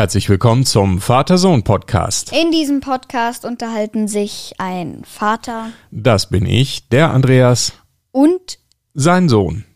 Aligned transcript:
Herzlich 0.00 0.30
willkommen 0.30 0.64
zum 0.64 0.98
Vater-Sohn-Podcast. 0.98 2.32
In 2.32 2.50
diesem 2.50 2.80
Podcast 2.80 3.44
unterhalten 3.44 4.08
sich 4.08 4.54
ein 4.56 5.02
Vater 5.04 5.72
Das 5.90 6.30
bin 6.30 6.46
ich, 6.46 6.88
der 6.88 7.10
Andreas, 7.10 7.74
und 8.10 8.58
sein 8.94 9.28
Sohn. 9.28 9.66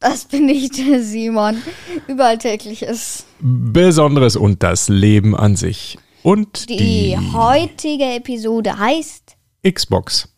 das 0.00 0.24
bin 0.24 0.48
ich, 0.48 0.72
der 0.72 1.04
Simon. 1.04 1.62
Überall 2.08 2.38
tägliches. 2.38 3.26
Besonderes 3.38 4.34
und 4.34 4.64
das 4.64 4.88
Leben 4.88 5.36
an 5.36 5.54
sich. 5.54 5.98
Und 6.24 6.68
Die, 6.68 6.76
die, 6.76 7.16
heutige 7.32 8.06
Episode 8.16 8.76
heißt 8.76 9.36
Xbox. 9.64 10.34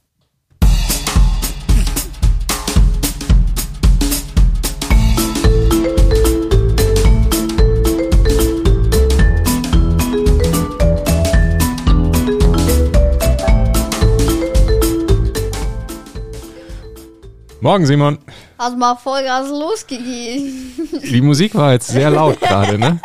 Morgen, 17.63 17.85
Simon. 17.85 18.19
Hast 18.59 18.77
mal 18.79 18.97
Vollgas 18.97 19.49
losgegeben. 19.51 20.73
Die 21.03 21.21
Musik 21.21 21.55
war 21.55 21.73
jetzt 21.73 21.89
sehr 21.89 22.11
laut 22.11 22.41
gerade, 22.41 22.79
ne? 22.79 23.01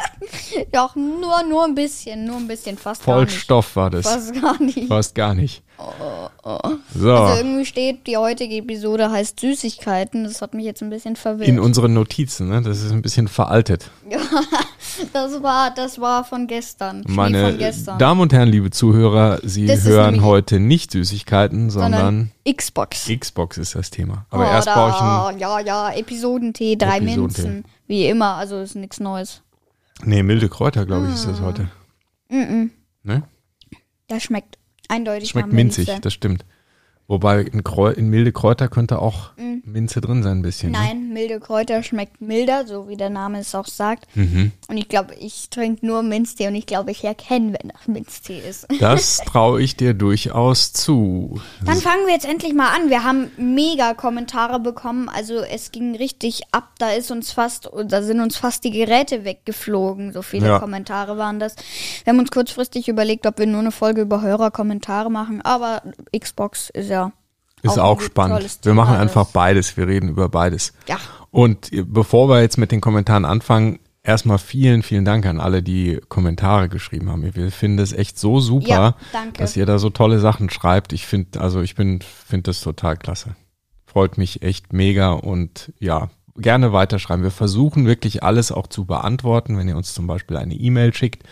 Doch, 0.71 0.95
nur, 0.95 1.43
nur 1.43 1.65
ein 1.65 1.75
bisschen, 1.75 2.25
nur 2.25 2.37
ein 2.37 2.47
bisschen, 2.47 2.77
fast 2.77 3.05
gar 3.05 3.15
Voll 3.15 3.25
nicht. 3.25 3.37
Stoff 3.37 3.75
war 3.75 3.89
das. 3.89 4.05
Fast 4.05 4.33
gar 4.41 4.61
nicht. 4.61 4.87
Fast 4.87 5.13
gar 5.15 5.33
nicht. 5.33 5.61
So, 6.97 7.11
Also 7.11 7.37
irgendwie 7.37 7.65
steht, 7.65 8.07
die 8.07 8.15
heutige 8.15 8.55
Episode 8.55 9.11
heißt 9.11 9.39
Süßigkeiten. 9.41 10.23
Das 10.23 10.41
hat 10.41 10.53
mich 10.53 10.63
jetzt 10.65 10.81
ein 10.81 10.89
bisschen 10.89 11.17
verwirrt. 11.17 11.49
in 11.49 11.59
unseren 11.59 11.93
Notizen, 11.93 12.47
ne? 12.47 12.61
Das 12.61 12.81
ist 12.81 12.91
ein 12.91 13.01
bisschen 13.01 13.27
veraltet. 13.27 13.91
das 15.13 15.41
war, 15.43 15.73
das 15.73 15.99
war 15.99 16.23
von 16.23 16.47
gestern. 16.47 17.03
Schnee 17.03 17.13
Meine 17.13 17.49
von 17.49 17.57
gestern. 17.57 17.99
Damen 17.99 18.21
und 18.21 18.33
Herren, 18.33 18.49
liebe 18.49 18.71
Zuhörer, 18.71 19.39
Sie 19.43 19.65
Das 19.65 19.83
hören 19.85 20.23
heute 20.23 20.59
nicht 20.59 20.91
Süßigkeiten, 20.91 21.69
sondern, 21.69 22.31
sondern 22.45 22.55
Xbox. 22.55 23.07
Xbox 23.07 23.57
ist 23.57 23.75
das 23.75 23.89
Thema. 23.89 24.25
Aber 24.29 24.49
erst 24.49 24.67
brauche 24.67 24.89
ich 24.89 25.35
ein, 25.35 25.39
Ja, 25.39 25.59
ja, 25.59 25.91
Episodentee, 25.93 26.75
drei 26.75 26.97
Episodentee. 26.97 27.41
Minzen. 27.43 27.63
Wie 27.87 28.07
immer, 28.07 28.35
also 28.35 28.59
ist 28.59 28.75
nichts 28.75 28.99
Neues. 28.99 29.41
Nee, 30.03 30.23
milde 30.23 30.49
Kräuter, 30.49 30.85
glaube 30.85 31.07
ich, 31.07 31.13
ist 31.15 31.27
das 31.27 31.41
heute. 31.41 31.69
Ne? 32.29 33.23
Das 34.07 34.23
schmeckt 34.23 34.57
eindeutig 34.87 35.29
Schmeckt 35.29 35.51
minzig, 35.53 35.87
Minze. 35.87 36.01
das 36.01 36.13
stimmt. 36.13 36.45
Wobei 37.07 37.41
in, 37.41 37.63
Kräu 37.63 37.91
in 37.91 38.09
milde 38.09 38.31
Kräuter 38.31 38.67
könnte 38.67 38.99
auch 38.99 39.31
Minze 39.63 40.01
drin 40.01 40.23
sein, 40.23 40.39
ein 40.39 40.41
bisschen. 40.41 40.71
Ne? 40.71 40.77
Milde 41.15 41.39
Kräuter 41.39 41.81
schmeckt 41.81 42.19
milder, 42.19 42.67
so 42.67 42.89
wie 42.89 42.97
der 42.97 43.09
Name 43.09 43.39
es 43.39 43.55
auch 43.55 43.67
sagt. 43.67 44.05
Mhm. 44.17 44.51
Und 44.67 44.75
ich 44.75 44.89
glaube, 44.89 45.15
ich 45.15 45.49
trinke 45.49 45.85
nur 45.85 46.03
Minztee 46.03 46.47
und 46.47 46.55
ich 46.55 46.65
glaube, 46.65 46.91
ich 46.91 47.05
erkenne, 47.05 47.53
wenn 47.53 47.69
das 47.69 47.87
Minztee 47.87 48.37
ist. 48.39 48.67
Das 48.81 49.17
traue 49.25 49.61
ich 49.61 49.77
dir 49.77 49.93
durchaus 49.93 50.73
zu. 50.73 51.39
Dann 51.65 51.77
fangen 51.77 52.05
wir 52.05 52.13
jetzt 52.13 52.25
endlich 52.25 52.53
mal 52.53 52.75
an. 52.75 52.89
Wir 52.89 53.05
haben 53.05 53.31
mega 53.37 53.93
Kommentare 53.93 54.59
bekommen. 54.59 55.07
Also 55.07 55.35
es 55.35 55.71
ging 55.71 55.95
richtig 55.95 56.41
ab. 56.51 56.71
Da 56.79 56.89
ist 56.91 57.11
uns 57.11 57.31
fast, 57.31 57.69
da 57.85 58.03
sind 58.03 58.19
uns 58.19 58.35
fast 58.35 58.65
die 58.65 58.71
Geräte 58.71 59.23
weggeflogen. 59.23 60.11
So 60.11 60.21
viele 60.21 60.47
Ja. 60.47 60.59
Kommentare 60.59 61.17
waren 61.17 61.39
das. 61.39 61.55
Wir 62.03 62.11
haben 62.11 62.19
uns 62.19 62.31
kurzfristig 62.31 62.89
überlegt, 62.89 63.25
ob 63.25 63.39
wir 63.39 63.47
nur 63.47 63.61
eine 63.61 63.71
Folge 63.71 64.01
über 64.01 64.21
Hörerkommentare 64.21 65.09
machen. 65.09 65.41
Aber 65.43 65.81
Xbox 66.13 66.69
ist 66.71 66.89
ja 66.89 67.13
Ist 67.65 67.79
auch 67.79 67.95
tolles 67.97 68.05
spannend. 68.05 68.59
Wir 68.63 68.73
machen 68.73 68.95
einfach 68.95 69.27
beides. 69.27 69.75
Wir 69.77 69.87
reden 69.87 70.09
über 70.09 70.29
beides. 70.29 70.73
Ja. 70.87 70.97
Und 71.31 71.69
bevor 71.71 72.29
wir 72.29 72.41
jetzt 72.41 72.57
mit 72.57 72.71
den 72.71 72.81
Kommentaren 72.81 73.25
anfangen, 73.25 73.79
erstmal 74.03 74.37
vielen, 74.37 74.83
vielen 74.83 75.03
Dank 75.03 75.25
an 75.25 75.39
alle, 75.39 75.61
die 75.61 75.99
Kommentare 76.07 76.69
geschrieben 76.69 77.09
haben. 77.09 77.35
Wir 77.35 77.51
finden 77.51 77.79
es 77.79 77.91
echt 77.91 78.17
so 78.19 78.39
super, 78.39 78.95
Ja, 79.13 79.25
dass 79.37 79.57
ihr 79.57 79.65
da 79.65 79.79
so 79.79 79.89
tolle 79.89 80.19
Sachen 80.19 80.49
schreibt. 80.49 80.93
Ich 80.93 81.05
finde, 81.05 81.41
also 81.41 81.61
ich 81.61 81.75
bin, 81.75 82.01
finde 82.01 82.43
das 82.43 82.61
total 82.61 82.97
klasse. 82.97 83.35
Freut 83.85 84.17
mich 84.17 84.41
echt 84.43 84.73
mega 84.73 85.11
und 85.11 85.73
ja, 85.79 86.09
gerne 86.37 86.73
weiterschreiben. 86.73 87.23
Wir 87.23 87.31
versuchen 87.31 87.85
wirklich 87.85 88.23
alles 88.23 88.51
auch 88.51 88.67
zu 88.67 88.85
beantworten, 88.85 89.57
wenn 89.57 89.67
ihr 89.67 89.77
uns 89.77 89.93
zum 89.93 90.07
Beispiel 90.07 90.37
eine 90.37 90.53
E-Mail 90.53 90.93
schickt. 90.93 91.23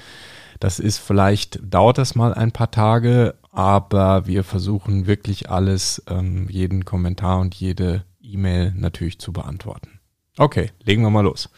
Das 0.59 0.79
ist 0.79 0.97
vielleicht, 0.97 1.59
dauert 1.63 1.97
das 1.97 2.15
mal 2.15 2.33
ein 2.33 2.51
paar 2.51 2.71
Tage, 2.71 3.35
aber 3.53 4.25
wir 4.25 4.43
versuchen 4.43 5.05
wirklich 5.05 5.51
alles, 5.51 6.03
ähm, 6.09 6.47
jeden 6.49 6.85
Kommentar 6.85 7.39
und 7.39 7.53
jede 7.53 8.03
E-Mail 8.19 8.73
natürlich 8.75 9.19
zu 9.19 9.31
beantworten. 9.31 9.99
Okay, 10.37 10.71
legen 10.83 11.03
wir 11.03 11.11
mal 11.11 11.21
los. 11.21 11.49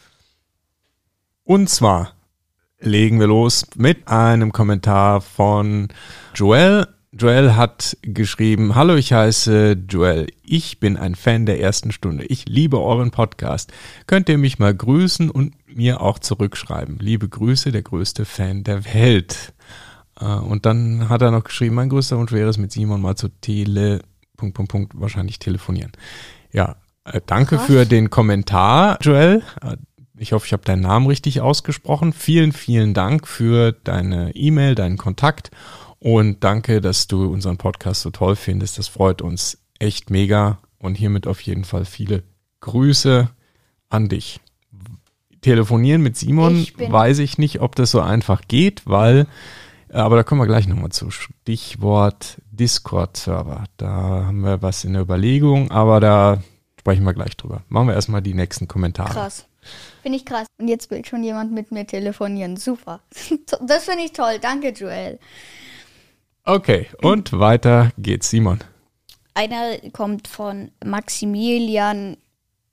Und 1.45 1.69
zwar 1.69 2.11
legen 2.79 3.19
wir 3.19 3.27
los 3.27 3.65
mit 3.77 4.09
einem 4.09 4.51
Kommentar 4.51 5.21
von 5.21 5.87
Joel. 6.33 6.85
Joel 7.13 7.55
hat 7.55 7.95
geschrieben, 8.01 8.75
hallo, 8.75 8.95
ich 8.95 9.13
heiße 9.13 9.77
Joel. 9.87 10.27
Ich 10.43 10.81
bin 10.81 10.97
ein 10.97 11.15
Fan 11.15 11.45
der 11.45 11.61
ersten 11.61 11.93
Stunde. 11.93 12.25
Ich 12.25 12.45
liebe 12.49 12.81
euren 12.81 13.11
Podcast. 13.11 13.71
Könnt 14.05 14.27
ihr 14.27 14.37
mich 14.37 14.59
mal 14.59 14.75
grüßen 14.75 15.29
und 15.29 15.55
mir 15.73 16.01
auch 16.01 16.19
zurückschreiben? 16.19 16.99
Liebe 16.99 17.29
Grüße, 17.29 17.71
der 17.71 17.83
größte 17.83 18.25
Fan 18.25 18.65
der 18.65 18.83
Welt. 18.93 19.53
Äh, 20.19 20.25
Und 20.25 20.65
dann 20.65 21.09
hat 21.09 21.21
er 21.21 21.31
noch 21.31 21.43
geschrieben, 21.43 21.75
mein 21.75 21.89
größter 21.89 22.17
Wunsch 22.17 22.31
wäre 22.31 22.49
es, 22.49 22.57
mit 22.57 22.71
Simon 22.71 23.01
mal 23.01 23.15
zu 23.15 23.29
Tele, 23.29 24.01
Punkt, 24.37 24.55
Punkt, 24.55 24.71
Punkt, 24.71 24.99
wahrscheinlich 24.99 25.39
telefonieren. 25.39 25.91
Ja, 26.51 26.75
äh, 27.05 27.21
danke 27.25 27.57
Krass. 27.57 27.65
für 27.67 27.85
den 27.85 28.09
Kommentar, 28.09 28.97
Joel. 29.01 29.43
Äh, 29.61 29.77
Ich 30.17 30.31
hoffe, 30.31 30.45
ich 30.45 30.53
habe 30.53 30.63
deinen 30.63 30.81
Namen 30.83 31.07
richtig 31.07 31.41
ausgesprochen. 31.41 32.13
Vielen, 32.13 32.53
vielen 32.53 32.93
Dank 32.93 33.27
für 33.27 33.73
deine 33.73 34.33
E-Mail, 34.33 34.73
deinen 34.73 34.97
Kontakt 34.97 35.51
und 35.99 36.41
danke, 36.43 36.79
dass 36.79 37.07
du 37.07 37.25
unseren 37.25 37.57
Podcast 37.57 38.01
so 38.01 38.11
toll 38.11 38.37
findest. 38.37 38.77
Das 38.77 38.87
freut 38.87 39.21
uns 39.21 39.57
echt 39.77 40.09
mega 40.09 40.59
und 40.79 40.95
hiermit 40.95 41.27
auf 41.27 41.41
jeden 41.41 41.65
Fall 41.65 41.83
viele 41.83 42.23
Grüße 42.61 43.29
an 43.89 44.07
dich. 44.07 44.39
Telefonieren 45.41 46.01
mit 46.01 46.15
Simon 46.17 46.55
Ich 46.55 46.73
weiß 46.79 47.19
ich 47.19 47.37
nicht, 47.37 47.59
ob 47.59 47.75
das 47.75 47.91
so 47.91 47.99
einfach 48.01 48.41
geht, 48.47 48.81
weil, 48.85 49.27
aber 50.03 50.17
da 50.17 50.23
kommen 50.23 50.41
wir 50.41 50.47
gleich 50.47 50.67
nochmal 50.67 50.91
zu. 50.91 51.09
Stichwort 51.09 52.41
Discord-Server. 52.51 53.63
Da 53.77 53.87
haben 53.87 54.41
wir 54.41 54.61
was 54.61 54.83
in 54.83 54.93
der 54.93 55.01
Überlegung, 55.01 55.71
aber 55.71 55.99
da 55.99 56.41
sprechen 56.79 57.03
wir 57.03 57.13
gleich 57.13 57.35
drüber. 57.37 57.61
Machen 57.69 57.87
wir 57.87 57.95
erstmal 57.95 58.21
die 58.21 58.33
nächsten 58.33 58.67
Kommentare. 58.67 59.13
Krass. 59.13 59.45
Finde 60.01 60.17
ich 60.17 60.25
krass. 60.25 60.45
Und 60.59 60.67
jetzt 60.67 60.91
will 60.91 61.03
schon 61.05 61.23
jemand 61.23 61.51
mit 61.51 61.71
mir 61.71 61.87
telefonieren. 61.87 62.57
Super. 62.57 63.01
Das 63.61 63.85
finde 63.85 64.03
ich 64.03 64.11
toll. 64.11 64.37
Danke, 64.39 64.69
Joel. 64.69 65.19
Okay, 66.43 66.87
und 67.01 67.31
weiter 67.39 67.91
geht's, 67.97 68.29
Simon. 68.29 68.59
Einer 69.33 69.77
kommt 69.91 70.27
von 70.27 70.71
Maximilian 70.83 72.17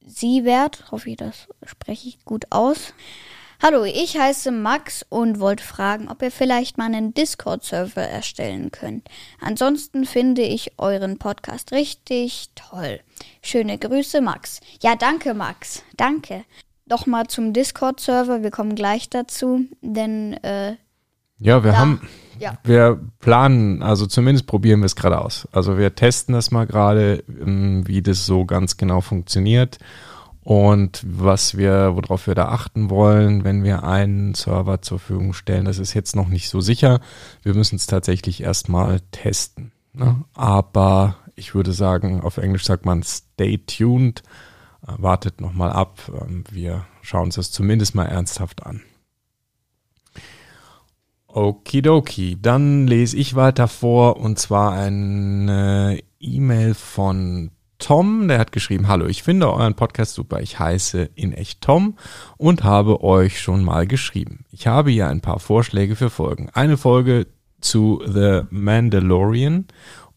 Siebert. 0.07 0.91
Hoffe 0.93 1.11
ich, 1.11 1.17
das 1.17 1.49
spreche 1.65 2.09
ich 2.09 2.25
gut 2.25 2.47
aus. 2.51 2.93
Hallo, 3.65 3.85
ich 3.85 4.19
heiße 4.19 4.51
Max 4.51 5.07
und 5.09 5.39
wollte 5.39 5.63
fragen, 5.63 6.09
ob 6.09 6.21
ihr 6.23 6.33
vielleicht 6.33 6.79
mal 6.79 6.87
einen 6.87 7.15
Discord-Server 7.15 8.03
erstellen 8.03 8.73
könnt. 8.73 9.09
Ansonsten 9.41 10.05
finde 10.05 10.43
ich 10.43 10.73
euren 10.79 11.19
Podcast 11.19 11.71
richtig 11.71 12.51
toll. 12.57 12.99
Schöne 13.41 13.79
Grüße, 13.79 14.21
Max. 14.21 14.59
Ja, 14.81 14.97
danke, 14.97 15.33
Max. 15.35 15.85
Danke. 15.97 16.45
Doch 16.87 17.07
mal 17.07 17.29
zum 17.29 17.53
Discord-Server. 17.53 18.43
Wir 18.43 18.51
kommen 18.51 18.75
gleich 18.75 19.09
dazu, 19.11 19.61
denn 19.81 20.33
äh, 20.43 20.75
Ja, 21.39 21.63
wir 21.63 21.71
Da. 21.71 21.79
haben, 21.79 22.09
Ja. 22.41 22.59
wir 22.65 23.01
planen, 23.21 23.81
also 23.81 24.07
zumindest 24.07 24.49
probieren 24.49 24.81
wir 24.81 24.87
es 24.87 24.97
gerade 24.97 25.21
aus. 25.21 25.47
Also 25.53 25.79
wir 25.79 25.95
testen 25.95 26.35
das 26.35 26.51
mal 26.51 26.67
gerade, 26.67 27.23
ähm, 27.29 27.87
wie 27.87 28.03
das 28.03 28.27
so 28.27 28.45
ganz 28.45 28.77
genau 28.77 29.01
funktioniert 29.03 29.79
und 30.45 31.05
was 31.07 31.57
wir, 31.57 31.95
worauf 31.95 32.27
wir 32.27 32.35
da 32.35 32.49
achten 32.49 32.91
wollen, 32.91 33.45
wenn 33.45 33.63
wir 33.63 33.85
einen 33.85 34.35
Server 34.35 34.83
zur 34.83 34.99
Verfügung 34.99 35.35
stellen. 35.35 35.65
Das 35.65 35.79
ist 35.79 35.95
jetzt 35.95 36.17
noch 36.17 36.29
nicht 36.29 36.49
so 36.49 36.61
sicher. 36.61 37.01
Wir 37.43 37.55
müssen 37.55 37.77
es 37.77 37.87
tatsächlich 37.87 38.43
erstmal 38.43 39.01
testen. 39.13 39.71
Ne? 39.93 40.25
Aber 40.35 41.17
ich 41.37 41.55
würde 41.55 41.73
sagen, 41.73 42.23
auf 42.23 42.39
Englisch 42.39 42.65
sagt 42.65 42.85
man 42.85 43.03
stay 43.05 43.59
tuned. 43.59 44.23
Äh, 44.87 44.93
Wartet 44.99 45.41
noch 45.41 45.53
mal 45.53 45.71
ab. 45.71 46.01
Ähm, 46.21 46.43
Wir 46.51 46.87
schauen 47.03 47.27
uns 47.27 47.37
das 47.37 47.53
zumindest 47.53 47.95
mal 47.95 48.07
ernsthaft 48.07 48.67
an. 48.67 48.83
Okidoki, 51.29 52.37
dann 52.43 52.87
lese 52.87 53.17
ich 53.17 53.37
weiter 53.37 53.67
vor 53.67 54.19
und 54.19 54.39
zwar 54.39 54.73
eine 54.73 55.99
E-Mail 56.21 56.75
von 56.75 57.53
Tom, 57.83 58.29
der 58.29 58.39
hat 58.39 58.53
geschrieben, 58.53 58.87
hallo, 58.87 59.07
ich 59.07 59.25
finde 59.25 59.53
euren 59.53 59.75
Podcast 59.75 60.15
super, 60.15 60.41
ich 60.41 60.61
heiße 60.61 61.11
in 61.17 61.33
echt 61.33 61.63
Tom 61.63 61.97
und 62.37 62.63
habe 62.63 63.03
euch 63.03 63.41
schon 63.41 63.65
mal 63.65 63.89
geschrieben. 63.89 64.45
Ich 64.53 64.69
habe 64.69 64.93
hier 64.93 65.09
ein 65.09 65.21
paar 65.21 65.41
Vorschläge 65.41 65.97
für 65.97 66.09
Folgen. 66.09 66.49
Eine 66.55 66.77
Folge 66.77 67.27
zu 67.61 68.01
The 68.07 68.43
Mandalorian 68.51 69.67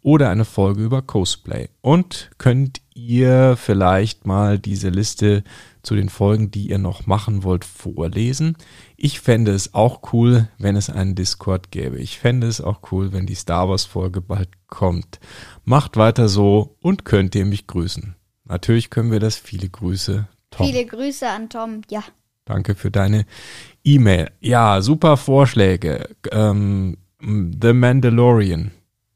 oder 0.03 0.29
eine 0.29 0.45
Folge 0.45 0.83
über 0.83 1.01
Cosplay. 1.01 1.69
Und 1.81 2.29
könnt 2.37 2.81
ihr 2.93 3.57
vielleicht 3.57 4.27
mal 4.27 4.59
diese 4.59 4.89
Liste 4.89 5.43
zu 5.85 5.95
den 5.95 6.09
Folgen, 6.09 6.51
die 6.51 6.69
ihr 6.69 6.77
noch 6.77 7.05
machen 7.05 7.43
wollt, 7.43 7.63
vorlesen. 7.63 8.57
Ich 8.97 9.19
fände 9.19 9.51
es 9.51 9.73
auch 9.73 10.13
cool, 10.13 10.49
wenn 10.57 10.75
es 10.75 10.89
einen 10.89 11.15
Discord 11.15 11.71
gäbe. 11.71 11.97
Ich 11.97 12.19
fände 12.19 12.47
es 12.47 12.61
auch 12.61 12.91
cool, 12.91 13.13
wenn 13.13 13.25
die 13.25 13.35
Star 13.35 13.69
Wars 13.69 13.85
Folge 13.85 14.21
bald 14.21 14.49
kommt. 14.67 15.19
Macht 15.63 15.97
weiter 15.97 16.27
so 16.27 16.75
und 16.81 17.05
könnt 17.05 17.35
ihr 17.35 17.45
mich 17.45 17.67
grüßen. 17.67 18.15
Natürlich 18.45 18.89
können 18.89 19.11
wir 19.11 19.19
das. 19.19 19.37
Viele 19.37 19.69
Grüße, 19.69 20.27
Tom. 20.51 20.67
Viele 20.67 20.85
Grüße 20.85 21.27
an 21.27 21.49
Tom. 21.49 21.81
Ja. 21.89 22.03
Danke 22.45 22.75
für 22.75 22.91
deine 22.91 23.25
E-Mail. 23.83 24.31
Ja, 24.39 24.81
super 24.81 25.17
Vorschläge. 25.17 26.09
Ähm, 26.31 26.97
The 27.19 27.73
Mandalorian. 27.73 28.71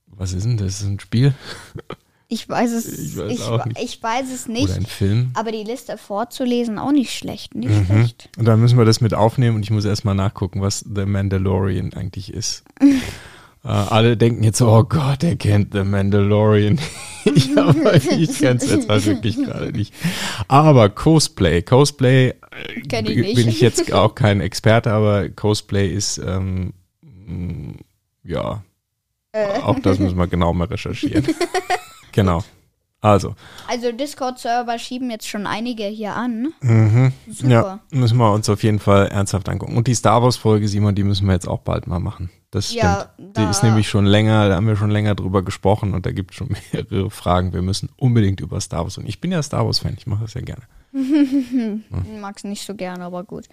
Was 0.07 0.33
ist 0.33 0.45
denn 0.45 0.57
das? 0.57 0.81
Ist 0.81 0.87
ein 0.87 0.99
Spiel? 0.99 1.33
Ich 2.31 2.47
weiß 2.47 2.71
es, 2.73 2.85
Ich 2.87 3.17
weiß 3.17 3.31
ich, 3.31 3.41
auch 3.41 3.65
nicht. 3.65 3.79
ich 3.81 4.03
weiß 4.03 4.31
es 4.31 4.47
nicht. 4.47 4.65
Oder 4.65 4.75
ein 4.75 4.85
Film? 4.85 5.31
Aber 5.33 5.51
die 5.51 5.63
Liste 5.63 5.97
vorzulesen 5.97 6.77
auch 6.77 6.91
nicht 6.91 7.11
schlecht. 7.17 7.55
Nicht 7.55 7.69
Mhm. 7.71 7.85
schlecht. 7.87 8.29
Und 8.37 8.45
dann 8.45 8.59
müssen 8.61 8.77
wir 8.77 8.85
das 8.85 9.01
mit 9.01 9.15
aufnehmen 9.15 9.55
und 9.55 9.63
ich 9.63 9.71
muss 9.71 9.83
erstmal 9.83 10.13
nachgucken, 10.13 10.61
was 10.61 10.79
The 10.93 11.05
Mandalorian 11.07 11.91
eigentlich 11.95 12.31
ist. 12.31 12.63
äh, 12.81 13.67
alle 13.67 14.15
denken 14.15 14.43
jetzt 14.43 14.61
oh 14.61 14.83
Gott, 14.83 15.23
er 15.23 15.37
kennt 15.37 15.73
The 15.73 15.83
Mandalorian. 15.83 16.79
ich 17.25 17.57
aber 17.57 17.95
ich 17.95 18.37
kenne 18.37 18.59
es 18.61 18.69
jetzt 18.69 18.87
halt 18.87 19.05
wirklich 19.07 19.35
gerade 19.35 19.71
nicht. 19.71 19.91
Aber 20.47 20.89
Cosplay, 20.89 21.63
Cosplay 21.63 22.29
äh, 22.29 22.33
ich 22.75 23.15
nicht. 23.17 23.35
bin 23.37 23.47
ich 23.47 23.59
jetzt 23.59 23.91
auch 23.91 24.13
kein 24.13 24.39
Experte, 24.39 24.91
aber 24.91 25.29
Cosplay 25.29 25.87
ist 25.91 26.19
ähm, 26.19 26.73
mh, 27.01 27.73
ja 28.23 28.63
Äh. 29.31 29.61
auch 29.61 29.79
das 29.79 29.97
müssen 29.97 30.17
wir 30.19 30.27
genau 30.27 30.53
mal 30.53 30.67
recherchieren. 30.67 31.25
Genau. 32.11 32.43
Also, 33.01 33.33
Also 33.69 33.93
Discord-Server 33.93 34.77
schieben 34.77 35.09
jetzt 35.09 35.25
schon 35.27 35.47
einige 35.47 35.85
hier 35.85 36.15
an. 36.17 36.53
mhm. 36.59 37.13
Super. 37.31 37.49
Ja, 37.49 37.79
müssen 37.91 38.17
wir 38.17 38.33
uns 38.33 38.49
auf 38.49 38.61
jeden 38.61 38.79
Fall 38.79 39.07
ernsthaft 39.07 39.47
angucken. 39.47 39.77
Und 39.77 39.87
die 39.87 39.93
Star 39.95 40.21
Wars 40.21 40.35
Folge, 40.35 40.67
Simon, 40.67 40.95
die 40.95 41.03
müssen 41.05 41.25
wir 41.25 41.33
jetzt 41.33 41.47
auch 41.47 41.59
bald 41.59 41.87
mal 41.87 41.99
machen. 41.99 42.29
Das 42.51 42.65
stimmt. 42.71 42.83
Ja, 42.83 43.09
die 43.17 43.31
da- 43.35 43.49
ist 43.49 43.63
nämlich 43.63 43.87
schon 43.87 44.05
länger, 44.05 44.49
da 44.49 44.55
haben 44.55 44.67
wir 44.67 44.75
schon 44.75 44.89
länger 44.91 45.15
drüber 45.15 45.43
gesprochen 45.43 45.93
und 45.93 46.05
da 46.05 46.11
gibt 46.11 46.31
es 46.31 46.37
schon 46.37 46.49
mehrere 46.73 47.09
Fragen. 47.09 47.53
Wir 47.53 47.61
müssen 47.61 47.87
unbedingt 47.95 48.41
über 48.41 48.59
Star 48.59 48.83
Wars. 48.83 48.97
Und 48.97 49.07
ich 49.07 49.21
bin 49.21 49.31
ja 49.31 49.41
Star 49.43 49.65
Wars 49.65 49.79
Fan, 49.79 49.93
ich 49.97 50.05
mache 50.05 50.23
das 50.23 50.33
ja 50.33 50.41
gerne. 50.41 50.63
Mag's 52.19 52.43
nicht 52.43 52.65
so 52.65 52.75
gern, 52.75 53.01
aber 53.01 53.23
gut. 53.23 53.45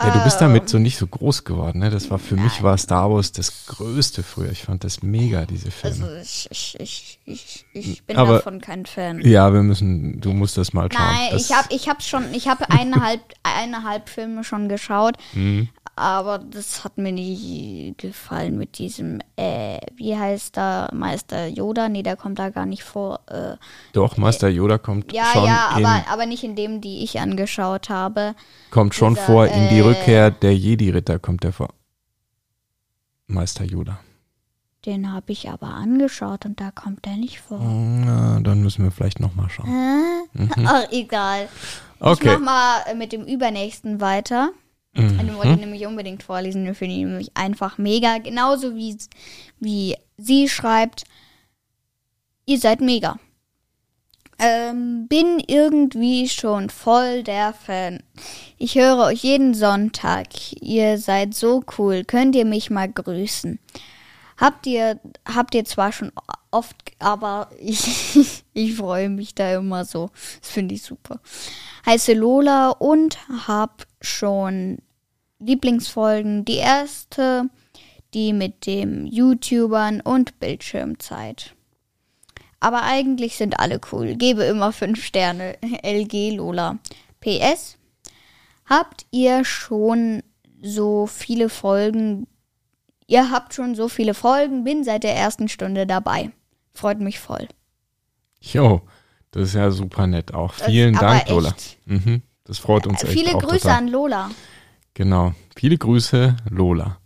Ja, 0.00 0.10
du 0.10 0.24
bist 0.24 0.40
Ähm. 0.40 0.48
damit 0.48 0.68
so 0.68 0.78
nicht 0.78 0.96
so 0.96 1.06
groß 1.06 1.44
geworden, 1.44 1.78
ne? 1.80 1.90
Das 1.90 2.10
war 2.10 2.18
für 2.18 2.36
mich 2.36 2.62
war 2.62 2.76
Star 2.78 3.10
Wars 3.10 3.30
das 3.32 3.66
Größte 3.66 4.22
früher. 4.22 4.50
Ich 4.50 4.62
fand 4.62 4.84
das 4.84 5.02
mega, 5.02 5.44
diese 5.44 5.70
Filme. 5.70 6.06
Also 6.06 6.16
ich, 6.16 6.48
ich, 6.50 6.76
ich, 6.80 7.18
ich, 7.24 7.64
ich 7.72 8.02
bin 8.04 8.16
Aber- 8.16 8.34
davon 8.34 8.60
kein 8.60 8.86
Fan. 8.86 9.20
ja, 9.20 9.52
wir 9.52 9.62
müssen, 9.62 10.20
du 10.20 10.32
musst 10.32 10.56
das 10.56 10.72
mal 10.72 10.88
schauen. 10.90 11.04
Nein, 11.04 11.28
das, 11.32 11.42
ich 11.50 11.56
habe 11.56 11.68
ich 11.70 11.88
hab 11.88 12.02
schon, 12.02 12.32
ich 12.32 12.48
habe 12.48 12.68
eineinhalb, 12.70 13.20
eineinhalb 13.42 14.08
Filme 14.08 14.44
schon 14.44 14.68
geschaut, 14.68 15.16
Mhm. 15.34 15.68
aber 15.94 16.38
das 16.38 16.84
hat 16.84 16.96
mir 16.98 17.12
nie 17.12 17.94
gefallen 17.98 18.56
mit 18.58 18.78
diesem, 18.78 19.20
äh, 19.36 19.78
wie 19.96 20.16
heißt 20.16 20.56
da 20.56 20.88
Meister 20.92 21.46
Yoda? 21.48 21.88
Nee, 21.88 22.02
der 22.02 22.16
kommt 22.16 22.38
da 22.38 22.48
gar 22.50 22.66
nicht 22.66 22.82
vor. 22.82 23.20
Äh, 23.28 23.56
Doch, 23.92 24.16
Meister 24.16 24.48
Yoda 24.48 24.78
kommt 24.78 25.12
ja, 25.12 25.26
schon, 25.32 25.44
ja, 25.44 25.76
in, 25.76 25.84
aber, 25.84 26.04
aber 26.10 26.26
nicht 26.26 26.44
in 26.44 26.56
dem, 26.56 26.80
die 26.80 27.04
ich 27.04 27.20
angeschaut 27.20 27.88
habe. 27.90 28.34
kommt 28.70 28.94
schon 28.94 29.14
dieser, 29.14 29.26
vor 29.26 29.46
in 29.46 29.68
die 29.74 29.80
Rückkehr 29.80 30.30
der 30.30 30.56
Jedi-Ritter, 30.56 31.18
kommt 31.18 31.44
der 31.44 31.52
vor. 31.52 31.68
Meister 33.26 33.64
Yoda. 33.64 33.98
Den 34.84 35.12
habe 35.12 35.30
ich 35.32 35.48
aber 35.48 35.68
angeschaut 35.68 36.44
und 36.44 36.60
da 36.60 36.70
kommt 36.72 37.04
der 37.04 37.16
nicht 37.16 37.40
vor. 37.40 37.60
Na, 37.60 38.40
dann 38.40 38.62
müssen 38.62 38.82
wir 38.84 38.90
vielleicht 38.90 39.20
nochmal 39.20 39.48
schauen. 39.48 39.68
Hä? 39.68 40.48
Ach, 40.64 40.84
egal. 40.90 41.44
Ich 41.44 42.00
Mhm. 42.00 42.08
Okay. 42.08 42.38
mach 42.40 42.82
mal 42.84 42.94
mit 42.96 43.12
dem 43.12 43.24
übernächsten 43.24 44.00
weiter. 44.00 44.50
Mhm. 44.94 45.18
Den 45.18 45.36
wollte 45.36 45.52
ich 45.52 45.60
nämlich 45.60 45.86
unbedingt 45.86 46.24
vorlesen. 46.24 46.64
Den 46.64 46.74
finde 46.74 46.94
ich 46.96 47.00
nämlich 47.04 47.36
einfach 47.36 47.78
mega. 47.78 48.18
Genauso 48.18 48.74
wie, 48.74 48.98
wie 49.60 49.96
sie 50.16 50.48
schreibt. 50.48 51.04
Ihr 52.44 52.58
seid 52.58 52.80
mega. 52.80 53.18
Ähm, 54.44 55.06
bin 55.06 55.38
irgendwie 55.46 56.28
schon 56.28 56.68
voll 56.68 57.22
der 57.22 57.52
Fan. 57.52 58.02
Ich 58.58 58.74
höre 58.74 58.98
euch 58.98 59.22
jeden 59.22 59.54
Sonntag. 59.54 60.26
Ihr 60.60 60.98
seid 60.98 61.34
so 61.34 61.62
cool. 61.78 62.02
Könnt 62.04 62.34
ihr 62.34 62.44
mich 62.44 62.68
mal 62.68 62.90
grüßen? 62.90 63.60
Habt 64.36 64.66
ihr, 64.66 64.98
habt 65.24 65.54
ihr 65.54 65.64
zwar 65.64 65.92
schon 65.92 66.10
oft, 66.50 66.76
aber 66.98 67.50
ich, 67.60 68.44
ich 68.52 68.74
freue 68.74 69.08
mich 69.10 69.36
da 69.36 69.54
immer 69.54 69.84
so. 69.84 70.10
Das 70.40 70.50
finde 70.50 70.74
ich 70.74 70.82
super. 70.82 71.20
Heiße 71.86 72.12
Lola 72.12 72.70
und 72.70 73.18
hab 73.46 73.86
schon 74.00 74.78
Lieblingsfolgen. 75.38 76.44
Die 76.44 76.56
erste, 76.56 77.48
die 78.12 78.32
mit 78.32 78.66
dem 78.66 79.06
YouTubern 79.06 80.00
und 80.00 80.40
Bildschirmzeit. 80.40 81.54
Aber 82.62 82.84
eigentlich 82.84 83.36
sind 83.36 83.58
alle 83.58 83.80
cool. 83.90 84.14
Gebe 84.14 84.44
immer 84.44 84.70
5 84.70 85.04
Sterne. 85.04 85.56
LG 85.82 86.36
Lola. 86.36 86.78
PS. 87.18 87.76
Habt 88.66 89.04
ihr 89.10 89.44
schon 89.44 90.22
so 90.62 91.08
viele 91.08 91.48
Folgen? 91.48 92.28
Ihr 93.08 93.32
habt 93.32 93.52
schon 93.52 93.74
so 93.74 93.88
viele 93.88 94.14
Folgen, 94.14 94.62
bin 94.62 94.84
seit 94.84 95.02
der 95.02 95.16
ersten 95.16 95.48
Stunde 95.48 95.88
dabei. 95.88 96.30
Freut 96.72 97.00
mich 97.00 97.18
voll. 97.18 97.48
Jo, 98.40 98.82
das 99.32 99.48
ist 99.48 99.54
ja 99.54 99.72
super 99.72 100.06
nett 100.06 100.32
auch. 100.32 100.54
Vielen 100.54 100.94
Dank, 100.94 101.28
Lola. 101.28 101.52
Mhm, 101.86 102.22
das 102.44 102.58
freut 102.58 102.86
uns 102.86 103.02
echt 103.02 103.12
Viele 103.12 103.32
Grüße 103.32 103.62
total. 103.62 103.78
an 103.78 103.88
Lola. 103.88 104.30
Genau. 104.94 105.34
Viele 105.56 105.78
Grüße, 105.78 106.36
Lola. 106.48 106.98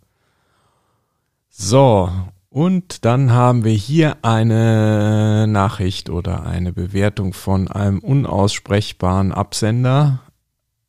So, 1.49 2.11
und 2.49 3.05
dann 3.05 3.31
haben 3.31 3.63
wir 3.63 3.73
hier 3.73 4.17
eine 4.23 5.47
Nachricht 5.47 6.09
oder 6.09 6.45
eine 6.45 6.73
Bewertung 6.73 7.33
von 7.33 7.67
einem 7.67 7.99
unaussprechbaren 7.99 9.31
Absender. 9.31 10.19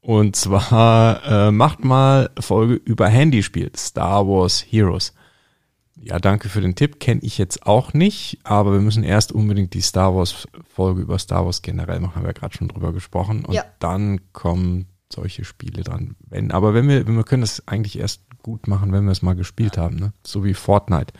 Und 0.00 0.36
zwar 0.36 1.24
äh, 1.26 1.50
macht 1.50 1.84
mal 1.84 2.30
Folge 2.40 2.74
über 2.74 3.08
Handyspiel, 3.08 3.70
Star 3.76 4.26
Wars 4.26 4.64
Heroes. 4.66 5.12
Ja, 6.00 6.18
danke 6.18 6.48
für 6.48 6.60
den 6.60 6.76
Tipp. 6.76 7.00
Kenne 7.00 7.20
ich 7.22 7.36
jetzt 7.38 7.66
auch 7.66 7.92
nicht, 7.92 8.38
aber 8.44 8.72
wir 8.72 8.80
müssen 8.80 9.02
erst 9.02 9.32
unbedingt 9.32 9.74
die 9.74 9.80
Star 9.80 10.14
Wars 10.14 10.46
Folge 10.72 11.02
über 11.02 11.18
Star 11.18 11.44
Wars 11.44 11.60
generell 11.60 12.00
machen. 12.00 12.14
Haben 12.14 12.26
wir 12.26 12.32
gerade 12.32 12.56
schon 12.56 12.68
drüber 12.68 12.92
gesprochen. 12.92 13.44
Und 13.44 13.54
Ja. 13.54 13.64
dann 13.80 14.20
kommen 14.32 14.86
solche 15.12 15.44
Spiele 15.44 15.82
dran. 15.82 16.14
Wenn, 16.20 16.52
aber 16.52 16.72
wenn 16.72 16.88
wir, 16.88 17.06
wir 17.06 17.24
können 17.24 17.42
das 17.42 17.66
eigentlich 17.66 17.98
erst 17.98 18.22
gut 18.42 18.68
machen, 18.68 18.92
wenn 18.92 19.04
wir 19.04 19.12
es 19.12 19.22
mal 19.22 19.34
gespielt 19.34 19.76
haben, 19.76 19.96
ne? 19.96 20.12
So 20.24 20.44
wie 20.44 20.54
Fortnite. 20.54 21.12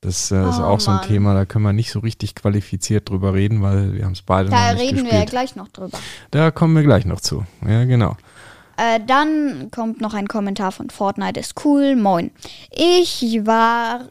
Das 0.00 0.30
äh, 0.30 0.48
ist 0.48 0.60
Oh, 0.60 0.64
auch 0.64 0.80
so 0.80 0.90
ein 0.92 0.98
Mann. 0.98 1.06
Thema, 1.08 1.34
da 1.34 1.44
können 1.44 1.64
wir 1.64 1.72
nicht 1.72 1.90
so 1.90 1.98
richtig 1.98 2.34
qualifiziert 2.36 3.08
drüber 3.08 3.34
reden, 3.34 3.62
weil 3.62 3.94
wir 3.94 4.04
haben 4.04 4.12
es 4.12 4.22
beide 4.22 4.48
Da 4.48 4.72
noch 4.72 4.78
nicht 4.78 4.92
reden 4.92 4.96
wir 4.98 5.04
ja 5.04 5.10
gespielt. 5.10 5.30
gleich 5.30 5.56
noch 5.56 5.68
drüber. 5.68 5.98
da 6.30 6.50
kommen 6.52 6.76
wir 6.76 6.82
gleich 6.84 7.04
noch 7.04 7.20
zu. 7.20 7.44
Ja, 7.66 7.84
genau. 7.84 8.16
Äh, 8.76 9.00
dann 9.04 9.70
kommt 9.72 10.00
noch 10.00 10.14
ein 10.14 10.28
Kommentar 10.28 10.70
von 10.70 10.88
Fortnite 10.90 11.40
ist 11.40 11.64
cool. 11.64 11.96
Moin. 11.96 12.30
Ich 12.70 13.40
war 13.44 14.08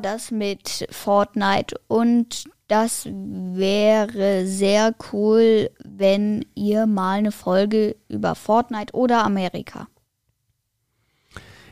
das 0.00 0.30
mit 0.30 0.86
Fortnite 0.90 1.78
und 1.86 2.44
das 2.68 3.06
wäre 3.06 4.46
sehr 4.46 4.94
cool, 5.12 5.70
wenn 5.84 6.44
ihr 6.54 6.86
mal 6.86 7.18
eine 7.18 7.30
Folge 7.32 7.94
über 8.08 8.34
Fortnite 8.34 8.94
oder 8.94 9.22
Amerika. 9.24 9.86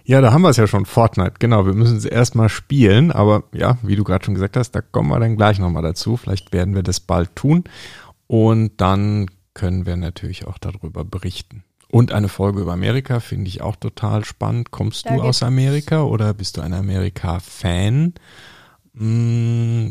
Ja, 0.07 0.21
da 0.21 0.33
haben 0.33 0.43
wir 0.43 0.51
es 0.51 0.59
ja 0.59 0.67
schon, 0.67 0.85
Fortnite. 0.85 1.35
Genau, 1.39 1.65
wir 1.65 1.73
müssen 1.73 1.97
es 1.97 2.05
erstmal 2.05 2.51
spielen, 2.51 3.11
aber 3.11 3.45
ja, 3.55 3.79
wie 3.83 3.97
du 3.97 4.05
gerade 4.05 4.25
schon 4.25 4.35
gesagt 4.35 4.57
hast, 4.57 4.73
da 4.73 4.83
kommen 4.83 5.09
wir 5.09 5.19
dann 5.19 5.37
gleich 5.37 5.59
nochmal 5.59 5.83
dazu. 5.83 6.17
Vielleicht 6.19 6.53
werden 6.53 6.75
wir 6.75 6.83
das 6.83 7.01
bald 7.01 7.35
tun 7.35 7.65
und 8.27 8.73
dann 8.81 9.31
können 9.55 9.87
wir 9.87 9.97
natürlich 9.97 10.47
auch 10.47 10.59
darüber 10.59 11.05
berichten. 11.05 11.65
Und 11.91 12.13
eine 12.13 12.29
Folge 12.29 12.61
über 12.61 12.73
Amerika 12.73 13.21
finde 13.21 13.49
ich 13.49 13.63
auch 13.63 13.77
total 13.77 14.25
spannend. 14.25 14.71
Kommst 14.73 15.07
Da 15.07 15.15
du 15.15 15.23
aus 15.23 15.43
Amerika 15.43 16.03
oder 16.03 16.35
bist 16.35 16.57
du 16.57 16.61
ein 16.61 16.75
Amerika-Fan? 16.75 18.15
Mm, 18.95 19.91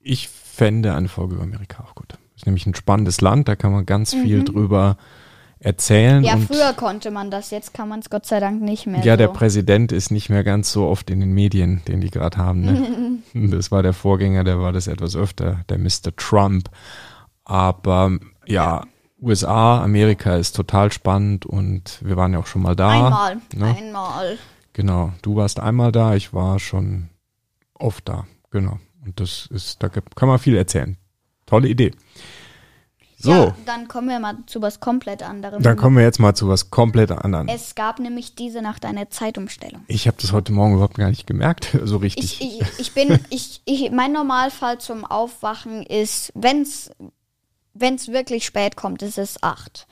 Ich 0.00 0.28
fände 0.28 0.94
eine 0.94 1.08
Folge 1.08 1.34
über 1.34 1.42
Amerika 1.42 1.82
auch 1.84 1.94
gut. 1.94 2.16
Ist 2.36 2.46
nämlich 2.46 2.66
ein 2.66 2.74
spannendes 2.74 3.20
Land, 3.20 3.48
da 3.48 3.56
kann 3.56 3.72
man 3.72 3.84
ganz 3.84 4.14
viel 4.14 4.44
drüber 4.44 4.96
erzählen. 5.60 6.24
Ja, 6.24 6.36
früher 6.38 6.72
konnte 6.72 7.10
man 7.10 7.30
das, 7.30 7.50
jetzt 7.50 7.74
kann 7.74 7.88
man 7.88 8.00
es 8.00 8.10
Gott 8.10 8.26
sei 8.26 8.40
Dank 8.40 8.62
nicht 8.62 8.86
mehr. 8.86 9.04
ja, 9.04 9.14
so. 9.14 9.18
der 9.18 9.28
Präsident 9.28 9.92
ist 9.92 10.10
nicht 10.10 10.30
mehr 10.30 10.42
ganz 10.42 10.72
so 10.72 10.86
oft 10.86 11.10
in 11.10 11.20
den 11.20 11.32
Medien, 11.32 11.82
den 11.86 12.00
die 12.00 12.10
gerade 12.10 12.38
haben. 12.38 12.60
Ne? 12.62 13.18
das 13.50 13.70
war 13.70 13.82
der 13.82 13.92
Vorgänger, 13.92 14.42
der 14.42 14.58
war 14.60 14.72
das 14.72 14.86
etwas 14.86 15.14
öfter, 15.16 15.64
der 15.68 15.78
Mr. 15.78 16.16
Trump. 16.16 16.70
Aber 17.44 18.18
ja, 18.46 18.84
USA, 19.20 19.82
Amerika 19.82 20.36
ist 20.36 20.56
total 20.56 20.90
spannend 20.92 21.44
und 21.44 21.98
wir 22.02 22.16
waren 22.16 22.32
ja 22.32 22.38
auch 22.38 22.46
schon 22.46 22.62
mal 22.62 22.74
da. 22.74 22.88
Einmal, 22.88 23.36
ne? 23.54 23.76
einmal. 23.76 24.38
Genau, 24.72 25.12
du 25.20 25.36
warst 25.36 25.60
einmal 25.60 25.92
da, 25.92 26.14
ich 26.14 26.32
war 26.32 26.58
schon 26.58 27.10
oft 27.74 28.08
da. 28.08 28.26
Genau. 28.50 28.78
Und 29.04 29.20
das 29.20 29.46
ist, 29.50 29.82
da 29.82 29.88
kann 29.88 30.28
man 30.28 30.38
viel 30.38 30.56
erzählen. 30.56 30.96
Tolle 31.46 31.68
Idee. 31.68 31.92
So, 33.22 33.32
Ja, 33.32 33.56
dann 33.66 33.86
kommen 33.86 34.08
wir 34.08 34.18
mal 34.18 34.38
zu 34.46 34.62
was 34.62 34.80
komplett 34.80 35.22
anderem. 35.22 35.62
dann 35.62 35.76
kommen 35.76 35.98
wir 35.98 36.04
jetzt 36.04 36.18
mal 36.18 36.34
zu 36.34 36.48
was 36.48 36.70
komplett 36.70 37.10
anderem. 37.10 37.48
es 37.48 37.74
gab 37.74 37.98
nämlich 37.98 38.34
diese 38.34 38.62
Nacht 38.62 38.86
eine 38.86 39.10
Zeitumstellung. 39.10 39.84
Ich 39.88 40.06
habe 40.06 40.16
das 40.18 40.32
heute 40.32 40.52
Morgen 40.52 40.72
überhaupt 40.72 40.96
gar 40.96 41.10
nicht 41.10 41.26
gemerkt, 41.26 41.76
so 41.84 41.98
richtig. 41.98 42.40
Ich, 42.40 42.60
ich, 42.62 42.78
ich 42.78 42.94
bin, 42.94 43.18
ich, 43.30 43.60
ich, 43.66 43.90
mein 43.90 44.12
Normalfall 44.12 44.78
zum 44.80 45.04
Aufwachen 45.04 45.82
ist, 45.82 46.32
wenn's, 46.34 46.90
wenn's 47.74 48.08
wirklich 48.08 48.46
spät 48.46 48.76
kommt, 48.76 49.02
ist 49.02 49.18
es 49.18 49.42
acht. 49.42 49.86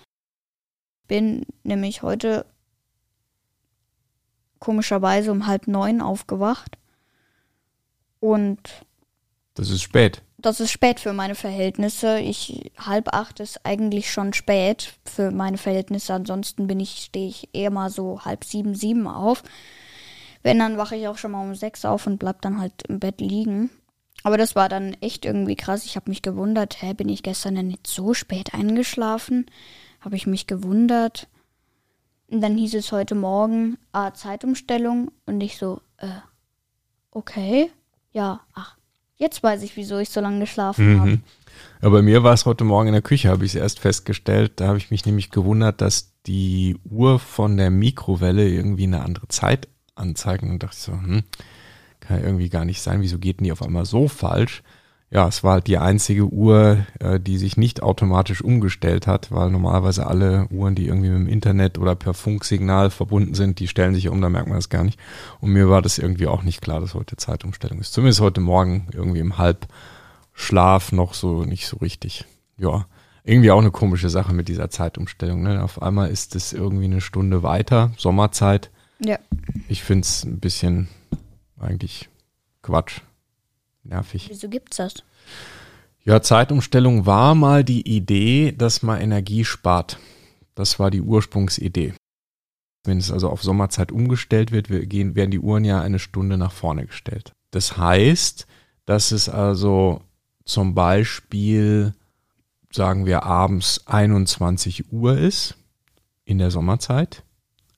Bin 1.06 1.44
nämlich 1.64 2.00
heute 2.00 2.46
komischerweise 4.58 5.32
um 5.32 5.46
halb 5.46 5.68
neun 5.68 6.00
aufgewacht. 6.00 6.78
Und 8.20 8.58
das 9.52 9.68
ist 9.68 9.82
spät. 9.82 10.22
Das 10.38 10.60
ist 10.60 10.70
spät 10.70 11.00
für 11.00 11.12
meine 11.12 11.34
Verhältnisse. 11.34 12.20
Ich 12.20 12.70
halb 12.78 13.12
acht 13.12 13.40
ist 13.40 13.60
eigentlich 13.64 14.10
schon 14.10 14.32
spät 14.32 14.94
für 15.04 15.32
meine 15.32 15.58
Verhältnisse. 15.58 16.14
Ansonsten 16.14 16.68
bin 16.68 16.78
ich 16.78 17.02
stehe 17.02 17.28
ich 17.28 17.48
eher 17.52 17.70
mal 17.70 17.90
so 17.90 18.24
halb 18.24 18.44
sieben 18.44 18.76
sieben 18.76 19.08
auf. 19.08 19.42
Wenn 20.44 20.60
dann 20.60 20.78
wache 20.78 20.94
ich 20.94 21.08
auch 21.08 21.18
schon 21.18 21.32
mal 21.32 21.42
um 21.42 21.56
sechs 21.56 21.84
auf 21.84 22.06
und 22.06 22.18
bleib 22.18 22.40
dann 22.42 22.60
halt 22.60 22.84
im 22.88 23.00
Bett 23.00 23.20
liegen. 23.20 23.70
Aber 24.22 24.38
das 24.38 24.54
war 24.54 24.68
dann 24.68 24.94
echt 25.00 25.24
irgendwie 25.24 25.56
krass. 25.56 25.84
Ich 25.84 25.96
habe 25.96 26.08
mich 26.08 26.22
gewundert, 26.22 26.82
hä, 26.82 26.94
bin 26.94 27.08
ich 27.08 27.24
gestern 27.24 27.56
denn 27.56 27.68
nicht 27.68 27.86
so 27.86 28.14
spät 28.14 28.54
eingeschlafen? 28.54 29.46
Habe 30.00 30.16
ich 30.16 30.26
mich 30.26 30.46
gewundert. 30.46 31.28
Und 32.28 32.40
dann 32.40 32.56
hieß 32.56 32.74
es 32.74 32.92
heute 32.92 33.16
Morgen, 33.16 33.78
ah, 33.90 34.12
Zeitumstellung. 34.12 35.10
Und 35.26 35.40
ich 35.40 35.58
so, 35.58 35.80
äh, 35.96 36.08
okay, 37.10 37.70
ja, 38.12 38.40
ach, 38.54 38.77
jetzt 39.18 39.42
weiß 39.42 39.62
ich, 39.62 39.76
wieso 39.76 39.98
ich 39.98 40.08
so 40.08 40.20
lange 40.20 40.40
geschlafen 40.40 41.00
habe. 41.00 41.10
Mhm. 41.10 41.22
Ja, 41.82 41.88
bei 41.90 42.02
mir 42.02 42.22
war 42.22 42.32
es 42.32 42.46
heute 42.46 42.64
Morgen 42.64 42.88
in 42.88 42.92
der 42.92 43.02
Küche, 43.02 43.28
habe 43.28 43.44
ich 43.44 43.54
es 43.54 43.60
erst 43.60 43.80
festgestellt. 43.80 44.52
Da 44.56 44.68
habe 44.68 44.78
ich 44.78 44.90
mich 44.90 45.04
nämlich 45.04 45.30
gewundert, 45.30 45.80
dass 45.80 46.14
die 46.26 46.76
Uhr 46.88 47.18
von 47.18 47.56
der 47.56 47.70
Mikrowelle 47.70 48.48
irgendwie 48.48 48.84
eine 48.84 49.02
andere 49.02 49.28
Zeit 49.28 49.68
anzeigt. 49.94 50.42
Und 50.44 50.62
dachte 50.62 50.76
ich 50.76 50.82
so, 50.82 50.92
hm, 50.92 51.22
kann 52.00 52.18
ja 52.18 52.24
irgendwie 52.24 52.48
gar 52.48 52.64
nicht 52.64 52.80
sein. 52.80 53.00
Wieso 53.00 53.18
geht 53.18 53.40
denn 53.40 53.44
die 53.44 53.52
auf 53.52 53.62
einmal 53.62 53.84
so 53.84 54.08
falsch? 54.08 54.62
Ja, 55.10 55.26
es 55.26 55.42
war 55.42 55.54
halt 55.54 55.68
die 55.68 55.78
einzige 55.78 56.26
Uhr, 56.26 56.84
äh, 57.00 57.18
die 57.18 57.38
sich 57.38 57.56
nicht 57.56 57.82
automatisch 57.82 58.42
umgestellt 58.42 59.06
hat, 59.06 59.32
weil 59.32 59.50
normalerweise 59.50 60.06
alle 60.06 60.46
Uhren, 60.50 60.74
die 60.74 60.86
irgendwie 60.86 61.08
mit 61.08 61.20
dem 61.20 61.28
Internet 61.28 61.78
oder 61.78 61.94
per 61.94 62.12
Funksignal 62.12 62.90
verbunden 62.90 63.34
sind, 63.34 63.58
die 63.58 63.68
stellen 63.68 63.94
sich 63.94 64.08
um, 64.08 64.20
da 64.20 64.28
merkt 64.28 64.48
man 64.48 64.58
das 64.58 64.68
gar 64.68 64.84
nicht. 64.84 65.00
Und 65.40 65.52
mir 65.52 65.70
war 65.70 65.80
das 65.80 65.96
irgendwie 65.96 66.26
auch 66.26 66.42
nicht 66.42 66.60
klar, 66.60 66.80
dass 66.80 66.92
heute 66.92 67.16
Zeitumstellung 67.16 67.78
ist. 67.78 67.94
Zumindest 67.94 68.20
heute 68.20 68.42
Morgen 68.42 68.86
irgendwie 68.92 69.20
im 69.20 69.38
Halbschlaf 69.38 70.92
noch 70.92 71.14
so 71.14 71.44
nicht 71.44 71.66
so 71.68 71.78
richtig. 71.78 72.26
Ja, 72.58 72.84
irgendwie 73.24 73.50
auch 73.50 73.60
eine 73.60 73.70
komische 73.70 74.10
Sache 74.10 74.34
mit 74.34 74.48
dieser 74.48 74.68
Zeitumstellung. 74.68 75.42
Ne? 75.42 75.62
Auf 75.62 75.80
einmal 75.80 76.10
ist 76.10 76.36
es 76.36 76.52
irgendwie 76.52 76.84
eine 76.84 77.00
Stunde 77.00 77.42
weiter, 77.42 77.92
Sommerzeit. 77.96 78.70
Ja. 79.00 79.18
Ich 79.68 79.82
finde 79.82 80.02
es 80.02 80.24
ein 80.24 80.38
bisschen 80.38 80.88
eigentlich 81.58 82.10
Quatsch. 82.60 83.00
Nervig. 83.88 84.26
Wieso 84.28 84.48
gibt's 84.48 84.76
das? 84.76 85.02
Ja, 86.04 86.22
Zeitumstellung 86.22 87.06
war 87.06 87.34
mal 87.34 87.64
die 87.64 87.86
Idee, 87.88 88.52
dass 88.52 88.82
man 88.82 89.00
Energie 89.00 89.44
spart. 89.44 89.98
Das 90.54 90.78
war 90.78 90.90
die 90.90 91.02
Ursprungsidee. 91.02 91.94
Wenn 92.84 92.98
es 92.98 93.10
also 93.10 93.28
auf 93.28 93.42
Sommerzeit 93.42 93.92
umgestellt 93.92 94.52
wird, 94.52 94.70
wir 94.70 94.86
gehen, 94.86 95.14
werden 95.14 95.30
die 95.30 95.40
Uhren 95.40 95.64
ja 95.64 95.80
eine 95.80 95.98
Stunde 95.98 96.38
nach 96.38 96.52
vorne 96.52 96.86
gestellt. 96.86 97.32
Das 97.50 97.76
heißt, 97.76 98.46
dass 98.86 99.10
es 99.12 99.28
also 99.28 100.02
zum 100.44 100.74
Beispiel, 100.74 101.94
sagen 102.72 103.04
wir, 103.04 103.24
abends 103.24 103.86
21 103.86 104.92
Uhr 104.92 105.18
ist 105.18 105.56
in 106.24 106.38
der 106.38 106.50
Sommerzeit, 106.50 107.22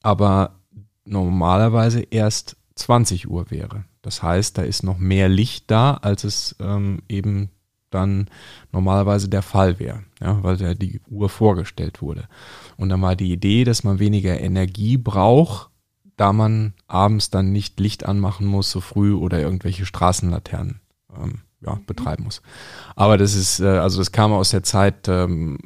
aber 0.03 0.61
normalerweise 1.05 2.03
erst 2.03 2.57
20 2.77 3.29
Uhr 3.29 3.51
wäre. 3.51 3.85
Das 4.03 4.23
heißt, 4.23 4.57
da 4.57 4.63
ist 4.63 4.83
noch 4.83 4.99
mehr 4.99 5.29
Licht 5.29 5.71
da, 5.71 5.95
als 5.95 6.25
es 6.25 6.57
ähm, 6.59 7.03
eben 7.09 7.51
dann 7.91 8.29
normalerweise 8.73 9.29
der 9.29 9.43
Fall 9.43 9.79
wäre, 9.79 10.05
ja, 10.21 10.43
weil 10.43 10.57
da 10.57 10.75
die 10.75 11.01
Uhr 11.09 11.29
vorgestellt 11.29 12.01
wurde. 12.01 12.29
Und 12.77 12.89
dann 12.89 13.03
war 13.03 13.17
die 13.17 13.33
Idee, 13.33 13.65
dass 13.65 13.85
man 13.85 13.99
weniger 13.99 14.41
Energie 14.41 14.97
braucht, 14.97 15.71
da 16.17 16.33
man 16.33 16.75
abends 16.87 17.31
dann 17.31 17.53
nicht 17.53 17.81
Licht 17.81 18.07
anmachen 18.07 18.47
muss 18.47 18.71
so 18.71 18.81
früh 18.81 19.15
oder 19.15 19.41
irgendwelche 19.41 19.87
Straßenlaternen 19.87 20.81
ähm, 21.17 21.41
ja, 21.63 21.79
betreiben 21.87 22.25
muss. 22.25 22.43
Aber 22.95 23.19
das 23.19 23.35
ist, 23.35 23.61
äh, 23.61 23.67
also 23.67 23.99
das 23.99 24.13
kam 24.13 24.33
aus 24.33 24.51
der 24.51 24.63
Zeit 24.63 25.09
ähm, 25.09 25.59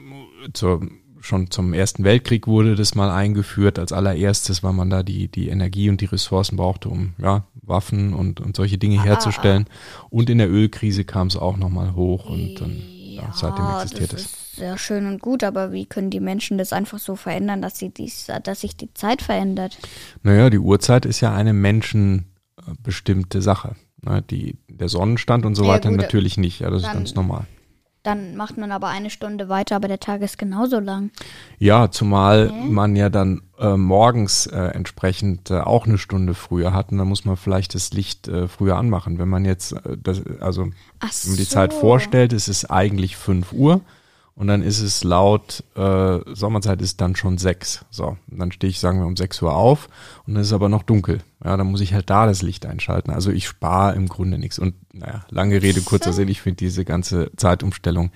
zur 0.52 0.80
schon 1.24 1.50
zum 1.50 1.72
Ersten 1.72 2.04
Weltkrieg 2.04 2.46
wurde 2.46 2.74
das 2.74 2.94
mal 2.94 3.10
eingeführt 3.10 3.78
als 3.78 3.92
allererstes, 3.92 4.62
weil 4.62 4.74
man 4.74 4.90
da 4.90 5.02
die, 5.02 5.28
die 5.28 5.48
Energie 5.48 5.88
und 5.88 6.00
die 6.00 6.06
Ressourcen 6.06 6.56
brauchte, 6.56 6.88
um 6.88 7.14
ja, 7.18 7.44
Waffen 7.62 8.12
und, 8.12 8.40
und 8.40 8.56
solche 8.56 8.78
Dinge 8.78 9.02
herzustellen. 9.02 9.66
Und 10.10 10.28
in 10.28 10.38
der 10.38 10.50
Ölkrise 10.50 11.04
kam 11.04 11.28
es 11.28 11.36
auch 11.36 11.56
nochmal 11.56 11.94
hoch 11.94 12.28
und 12.28 12.60
dann 12.60 12.82
ja, 13.14 13.32
seitdem 13.32 13.64
existiert 13.70 14.12
das 14.12 14.20
es. 14.20 14.26
ist 14.26 14.56
sehr 14.56 14.76
schön 14.78 15.06
und 15.06 15.22
gut, 15.22 15.42
aber 15.44 15.72
wie 15.72 15.86
können 15.86 16.10
die 16.10 16.20
Menschen 16.20 16.58
das 16.58 16.72
einfach 16.72 16.98
so 16.98 17.16
verändern, 17.16 17.62
dass 17.62 17.78
sie 17.78 17.88
dies, 17.88 18.26
dass 18.42 18.60
sich 18.60 18.76
die 18.76 18.92
Zeit 18.94 19.22
verändert? 19.22 19.78
Naja, 20.22 20.50
die 20.50 20.58
Uhrzeit 20.58 21.06
ist 21.06 21.20
ja 21.20 21.34
eine 21.34 21.52
menschenbestimmte 21.52 23.40
Sache. 23.40 23.76
Ne, 24.02 24.22
die, 24.22 24.58
der 24.68 24.90
Sonnenstand 24.90 25.46
und 25.46 25.54
so 25.54 25.64
Ja, 25.64 25.70
weiter 25.70 25.88
gut, 25.88 25.98
natürlich 25.98 26.36
nicht, 26.36 26.60
ja, 26.60 26.68
das 26.68 26.82
ist 26.82 26.92
ganz 26.92 27.14
normal. 27.14 27.46
Dann 28.04 28.36
macht 28.36 28.58
man 28.58 28.70
aber 28.70 28.88
eine 28.88 29.08
Stunde 29.08 29.48
weiter, 29.48 29.76
aber 29.76 29.88
der 29.88 29.98
Tag 29.98 30.20
ist 30.20 30.36
genauso 30.36 30.78
lang. 30.78 31.10
Ja, 31.58 31.90
zumal 31.90 32.50
Hä? 32.50 32.68
man 32.68 32.96
ja 32.96 33.08
dann 33.08 33.40
äh, 33.58 33.78
morgens 33.78 34.46
äh, 34.46 34.58
entsprechend 34.58 35.50
äh, 35.50 35.60
auch 35.60 35.86
eine 35.86 35.96
Stunde 35.96 36.34
früher 36.34 36.74
hat 36.74 36.92
und 36.92 36.98
dann 36.98 37.08
muss 37.08 37.24
man 37.24 37.38
vielleicht 37.38 37.74
das 37.74 37.94
Licht 37.94 38.28
äh, 38.28 38.46
früher 38.46 38.76
anmachen. 38.76 39.18
Wenn 39.18 39.30
man 39.30 39.46
jetzt, 39.46 39.72
äh, 39.72 39.96
das, 39.96 40.20
also 40.38 40.68
Ach 41.00 41.10
wenn 41.22 41.30
man 41.30 41.38
die 41.38 41.44
so. 41.44 41.54
Zeit 41.54 41.72
vorstellt, 41.72 42.34
ist 42.34 42.48
es 42.48 42.68
eigentlich 42.68 43.16
5 43.16 43.52
Uhr 43.54 43.80
und 44.36 44.48
dann 44.48 44.62
ist 44.62 44.80
es 44.80 45.04
laut 45.04 45.62
äh, 45.76 46.18
Sommerzeit 46.34 46.82
ist 46.82 47.00
dann 47.00 47.14
schon 47.14 47.38
6. 47.38 47.84
So, 47.90 48.16
und 48.30 48.38
dann 48.38 48.50
stehe 48.52 48.70
ich, 48.70 48.80
sagen 48.80 48.98
wir, 48.98 49.06
um 49.06 49.16
6 49.16 49.42
Uhr 49.42 49.54
auf 49.54 49.88
und 50.26 50.36
es 50.36 50.48
ist 50.48 50.52
aber 50.52 50.68
noch 50.68 50.82
dunkel. 50.82 51.20
Ja, 51.44 51.56
dann 51.56 51.68
muss 51.68 51.80
ich 51.80 51.94
halt 51.94 52.10
da 52.10 52.26
das 52.26 52.42
Licht 52.42 52.66
einschalten. 52.66 53.10
Also 53.10 53.30
ich 53.30 53.46
spare 53.46 53.94
im 53.94 54.08
Grunde 54.08 54.38
nichts. 54.38 54.58
Und 54.58 54.74
naja, 54.92 55.24
lange 55.30 55.62
Rede, 55.62 55.82
kurzer 55.82 56.12
Sinn, 56.12 56.28
ich 56.28 56.40
finde 56.42 56.56
diese 56.56 56.84
ganze 56.84 57.30
Zeitumstellung 57.36 58.10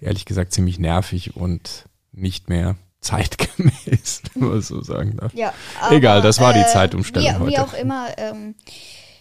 ehrlich 0.00 0.24
gesagt 0.24 0.52
ziemlich 0.52 0.78
nervig 0.78 1.36
und 1.36 1.84
nicht 2.12 2.48
mehr 2.48 2.76
zeitgemäß, 3.00 4.22
wenn 4.34 4.48
man 4.48 4.60
so 4.62 4.82
sagen 4.82 5.16
darf. 5.16 5.32
Ja, 5.34 5.54
Egal, 5.90 6.20
das 6.20 6.40
war 6.40 6.52
die 6.52 6.60
äh, 6.60 6.66
Zeitumstellung 6.66 7.46
wie, 7.46 7.52
Wie 7.52 7.58
heute. 7.58 7.62
auch 7.62 7.74
immer, 7.74 8.08
ähm, 8.18 8.54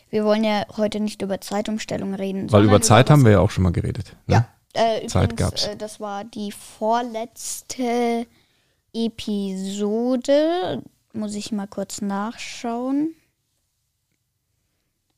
wir 0.10 0.26
wollen 0.26 0.44
ja 0.44 0.66
heute 0.76 1.00
nicht 1.00 1.22
über 1.22 1.40
Zeitumstellung 1.40 2.14
reden. 2.14 2.52
Weil 2.52 2.64
über 2.66 2.82
Zeit 2.82 3.10
haben 3.10 3.24
wir 3.24 3.34
ja 3.34 3.40
auch 3.40 3.52
schon 3.52 3.64
mal 3.64 3.72
geredet. 3.72 4.16
Ne? 4.28 4.36
Ja, 4.36 4.48
äh, 4.74 5.08
Zeit 5.08 5.32
übrigens, 5.32 5.52
gab's. 5.52 5.66
Äh, 5.66 5.76
das 5.76 6.00
war 6.00 6.24
die 6.24 6.52
vorletzte 6.52 8.28
Episode. 8.94 10.84
Muss 11.14 11.34
ich 11.36 11.52
mal 11.52 11.68
kurz 11.68 12.02
nachschauen. 12.02 13.14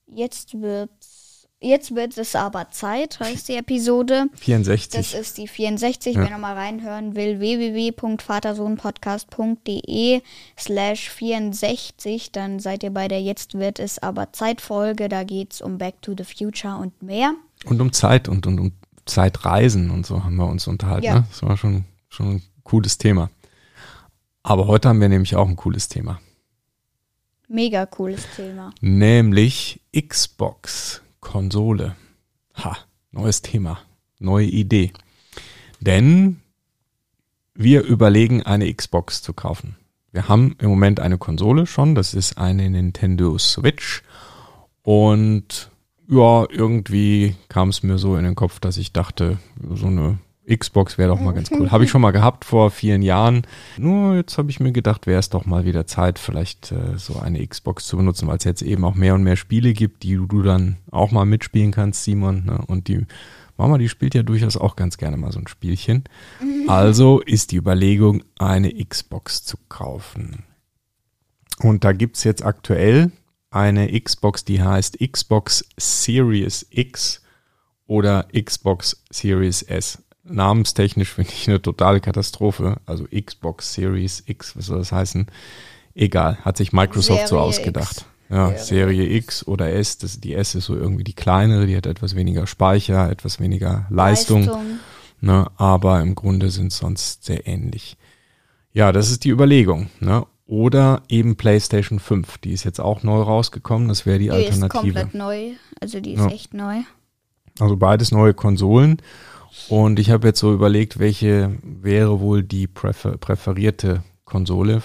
Jetzt 0.08 0.60
wird's, 0.60 1.48
jetzt 1.62 1.96
wird 1.96 2.18
es 2.18 2.36
aber 2.36 2.72
Zeit, 2.72 3.20
heißt 3.20 3.50
die 3.50 3.56
Episode. 3.56 4.26
64. 4.36 5.00
Das 5.00 5.14
ist 5.14 5.38
die 5.38 5.48
64. 5.48 6.16
Ja. 6.16 6.24
Wer 6.24 6.32
nochmal 6.32 6.56
reinhören 6.56 7.16
will, 7.16 7.40
www.vatersohnpodcast.de 7.40 10.22
slash 10.58 11.10
64. 11.10 12.32
Dann 12.32 12.60
seid 12.60 12.84
ihr 12.84 12.92
bei 12.92 13.08
der 13.08 13.22
Jetzt 13.22 13.58
wird 13.58 13.80
es 13.80 14.00
aber 14.00 14.34
Zeitfolge. 14.34 15.08
Da 15.08 15.24
geht's 15.24 15.62
um 15.62 15.78
Back 15.78 16.02
to 16.02 16.14
the 16.18 16.26
Future 16.26 16.78
und 16.78 17.04
mehr. 17.04 17.36
Und 17.66 17.80
um 17.80 17.94
Zeit 17.94 18.28
und, 18.28 18.48
und 18.48 18.60
um 18.60 18.72
Zeitreisen 19.06 19.92
und 19.92 20.06
so 20.06 20.24
haben 20.24 20.36
wir 20.36 20.48
uns 20.48 20.68
unterhalten. 20.68 21.06
Ja. 21.06 21.16
Ne? 21.16 21.26
Das 21.30 21.44
war 21.44 21.58
schon, 21.58 21.86
schon 22.10 22.36
ein 22.36 22.42
cooles 22.64 22.98
Thema. 22.98 23.30
Aber 24.44 24.68
heute 24.68 24.90
haben 24.90 25.02
wir 25.02 25.10
nämlich 25.10 25.36
auch 25.36 25.48
ein 25.48 25.56
cooles 25.56 25.88
Thema. 25.88 26.20
Mega 27.48 27.86
cooles 27.86 28.26
Thema. 28.36 28.74
Nämlich 28.80 29.82
Xbox-Konsole. 29.96 31.96
Ha, 32.56 32.78
neues 33.12 33.42
Thema, 33.42 33.80
neue 34.20 34.48
Idee. 34.48 34.94
Denn 35.80 36.42
wir 37.54 37.84
überlegen, 37.84 38.44
eine 38.44 38.74
Xbox 38.74 39.22
zu 39.22 39.34
kaufen. 39.34 39.76
Wir 40.12 40.28
haben 40.28 40.56
im 40.60 40.70
Moment 40.70 41.00
eine 41.00 41.18
Konsole 41.18 41.66
schon, 41.66 41.96
das 41.96 42.14
ist 42.14 42.38
eine 42.38 42.70
Nintendo 42.70 43.38
Switch. 43.38 44.04
Und 44.82 45.72
ja, 46.12 46.46
irgendwie 46.50 47.36
kam 47.48 47.70
es 47.70 47.84
mir 47.84 47.98
so 47.98 48.18
in 48.18 48.26
den 48.26 48.36
Kopf, 48.36 48.60
dass 48.60 48.78
ich 48.78 48.92
dachte, 48.92 49.38
so 49.74 49.88
eine 49.88 50.18
Xbox 50.46 50.98
wäre 50.98 51.10
doch 51.10 51.22
mal 51.22 51.32
ganz 51.32 51.50
cool. 51.52 51.72
Habe 51.72 51.86
ich 51.86 51.90
schon 51.90 52.02
mal 52.02 52.12
gehabt 52.12 52.44
vor 52.44 52.70
vielen 52.70 53.02
Jahren. 53.02 53.44
Nur 53.78 54.16
jetzt 54.16 54.38
habe 54.38 54.50
ich 54.50 54.60
mir 54.60 54.74
gedacht, 54.74 55.08
wäre 55.08 55.20
es 55.20 55.30
doch 55.30 55.46
mal 55.46 55.64
wieder 55.64 55.88
Zeit, 55.88 56.20
vielleicht 56.20 56.74
äh, 56.74 56.98
so 56.98 57.20
eine 57.20 57.46
Xbox 57.48 57.86
zu 57.86 57.96
benutzen, 57.96 58.28
weil 58.28 58.38
es 58.38 58.44
jetzt 58.44 58.62
eben 58.62 58.84
auch 58.84 58.96
mehr 58.96 59.16
und 59.16 59.24
mehr 59.24 59.38
Spiele 59.38 59.72
gibt, 59.72 60.04
die 60.04 60.16
du 60.16 60.42
dann 60.42 60.78
auch 60.92 61.12
mal 61.12 61.26
mitspielen 61.26 61.72
kannst, 61.72 62.04
Simon. 62.04 62.44
Ne? 62.46 62.60
Und 62.68 62.90
die 62.90 63.06
Mama, 63.56 63.78
die 63.78 63.88
spielt 63.88 64.14
ja 64.14 64.24
durchaus 64.24 64.58
auch 64.58 64.76
ganz 64.76 64.98
gerne 64.98 65.16
mal 65.16 65.32
so 65.32 65.40
ein 65.40 65.48
Spielchen. 65.48 66.04
Also 66.68 67.22
ist 67.22 67.52
die 67.52 67.58
Überlegung, 67.58 68.24
eine 68.38 68.74
Xbox 68.74 69.46
zu 69.46 69.56
kaufen. 69.70 70.44
Und 71.60 71.86
da 71.86 71.94
gibt's 71.94 72.26
jetzt 72.26 72.44
aktuell 72.44 73.12
eine 73.52 74.00
Xbox, 74.00 74.46
die 74.46 74.64
heißt 74.64 74.98
Xbox 75.00 75.66
Series 75.78 76.66
X 76.70 77.22
oder 77.86 78.28
Xbox 78.34 79.04
Series 79.12 79.62
S. 79.62 80.02
Namenstechnisch 80.24 81.14
finde 81.14 81.32
ich 81.34 81.48
eine 81.48 81.62
totale 81.62 82.00
Katastrophe. 82.00 82.78
Also 82.86 83.06
Xbox 83.06 83.74
Series 83.74 84.24
X, 84.26 84.56
was 84.56 84.68
soll 84.68 84.80
das 84.80 84.92
heißen? 84.92 85.28
Egal, 85.94 86.38
hat 86.38 86.58
sich 86.58 86.72
Microsoft 86.72 87.28
so 87.28 87.36
Serie 87.36 87.44
ausgedacht. 87.44 87.98
X. 87.98 88.06
Ja, 88.30 88.48
Serie 88.58 88.96
Serie 88.96 89.18
X 89.18 89.46
oder 89.46 89.74
S, 89.74 89.98
das, 89.98 90.22
die 90.22 90.34
S 90.34 90.56
ist 90.56 90.66
so 90.66 90.76
irgendwie 90.76 91.04
die 91.04 91.14
kleinere, 91.14 91.68
die 91.68 91.76
hat 91.76 91.86
etwas 91.86 92.16
weniger 92.16 92.48
Speicher, 92.48 93.12
etwas 93.12 93.42
weniger 93.42 93.88
Leistung. 93.90 94.50
Ne, 95.20 95.52
aber 95.58 96.02
im 96.02 96.16
Grunde 96.16 96.50
sind 96.50 96.72
sonst 96.72 97.26
sehr 97.26 97.46
ähnlich. 97.46 97.98
Ja, 98.74 98.92
das 98.92 99.12
ist 99.12 99.26
die 99.26 99.30
Überlegung. 99.30 99.90
Ne? 100.00 100.26
Oder 100.52 101.04
eben 101.08 101.38
PlayStation 101.38 102.00
5, 102.00 102.38
die 102.40 102.52
ist 102.52 102.66
jetzt 102.66 102.82
auch 102.82 103.04
neu 103.04 103.22
rausgekommen, 103.22 103.88
das 103.88 104.06
wäre 104.06 104.20
die, 104.20 104.26
Die 104.28 104.36
ist 104.36 104.62
Alternative. 104.62 104.70
komplett 104.82 105.14
neu. 105.14 105.52
Also 105.80 106.02
die 106.02 106.12
ist 106.12 106.20
Ja. 106.20 106.28
echt 106.28 106.54
neu. 106.54 106.80
Also 107.62 107.78
beides 107.78 108.12
neue 108.12 108.34
Konsolen. 108.34 108.98
Und 109.70 109.98
ich 109.98 110.10
habe 110.12 110.28
jetzt 110.28 110.42
so 110.42 110.54
überlegt, 110.54 111.00
welche 111.00 111.58
wäre 111.64 112.20
wohl 112.20 112.44
die 112.44 112.68
präfer 112.68 113.18
präferierte 113.18 114.04
Konsole. 114.26 114.82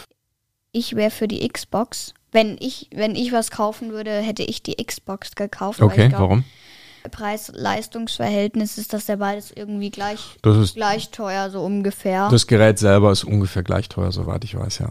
Ich 0.70 0.94
wäre 0.94 1.10
für 1.10 1.26
die 1.26 1.46
Xbox. 1.48 2.14
Wenn 2.30 2.56
ich, 2.60 2.88
wenn 2.94 3.16
ich 3.16 3.32
was 3.32 3.50
kaufen 3.50 3.90
würde, 3.90 4.12
hätte 4.20 4.44
ich 4.44 4.62
die 4.62 4.76
Xbox 4.76 5.34
gekauft. 5.34 5.82
Okay, 5.82 6.10
glaub, 6.10 6.20
warum? 6.20 6.44
Preis-Leistungs-Verhältnis 7.10 8.78
ist 8.78 8.92
das 8.92 9.06
ja 9.08 9.16
beides 9.16 9.50
irgendwie 9.54 9.90
gleich, 9.90 10.36
Das 10.42 10.56
ist 10.58 10.74
gleich 10.76 11.10
teuer, 11.10 11.50
so 11.50 11.60
ungefähr. 11.64 12.28
das 12.30 12.46
Gerät 12.46 12.78
selber 12.78 13.10
ist 13.10 13.24
ungefähr 13.24 13.62
gleich 13.64 13.88
teuer, 13.88 14.12
soweit 14.12 14.44
ich 14.44 14.54
weiß, 14.56 14.78
ja. 14.78 14.90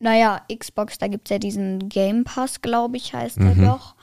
Naja, 0.00 0.42
Xbox, 0.54 0.98
da 0.98 1.08
gibt's 1.08 1.30
ja 1.30 1.38
diesen 1.38 1.88
Game 1.88 2.24
Pass, 2.24 2.60
glaube 2.62 2.96
ich, 2.96 3.14
heißt 3.14 3.38
Mhm. 3.38 3.60
der 3.62 3.68
doch. 3.70 3.94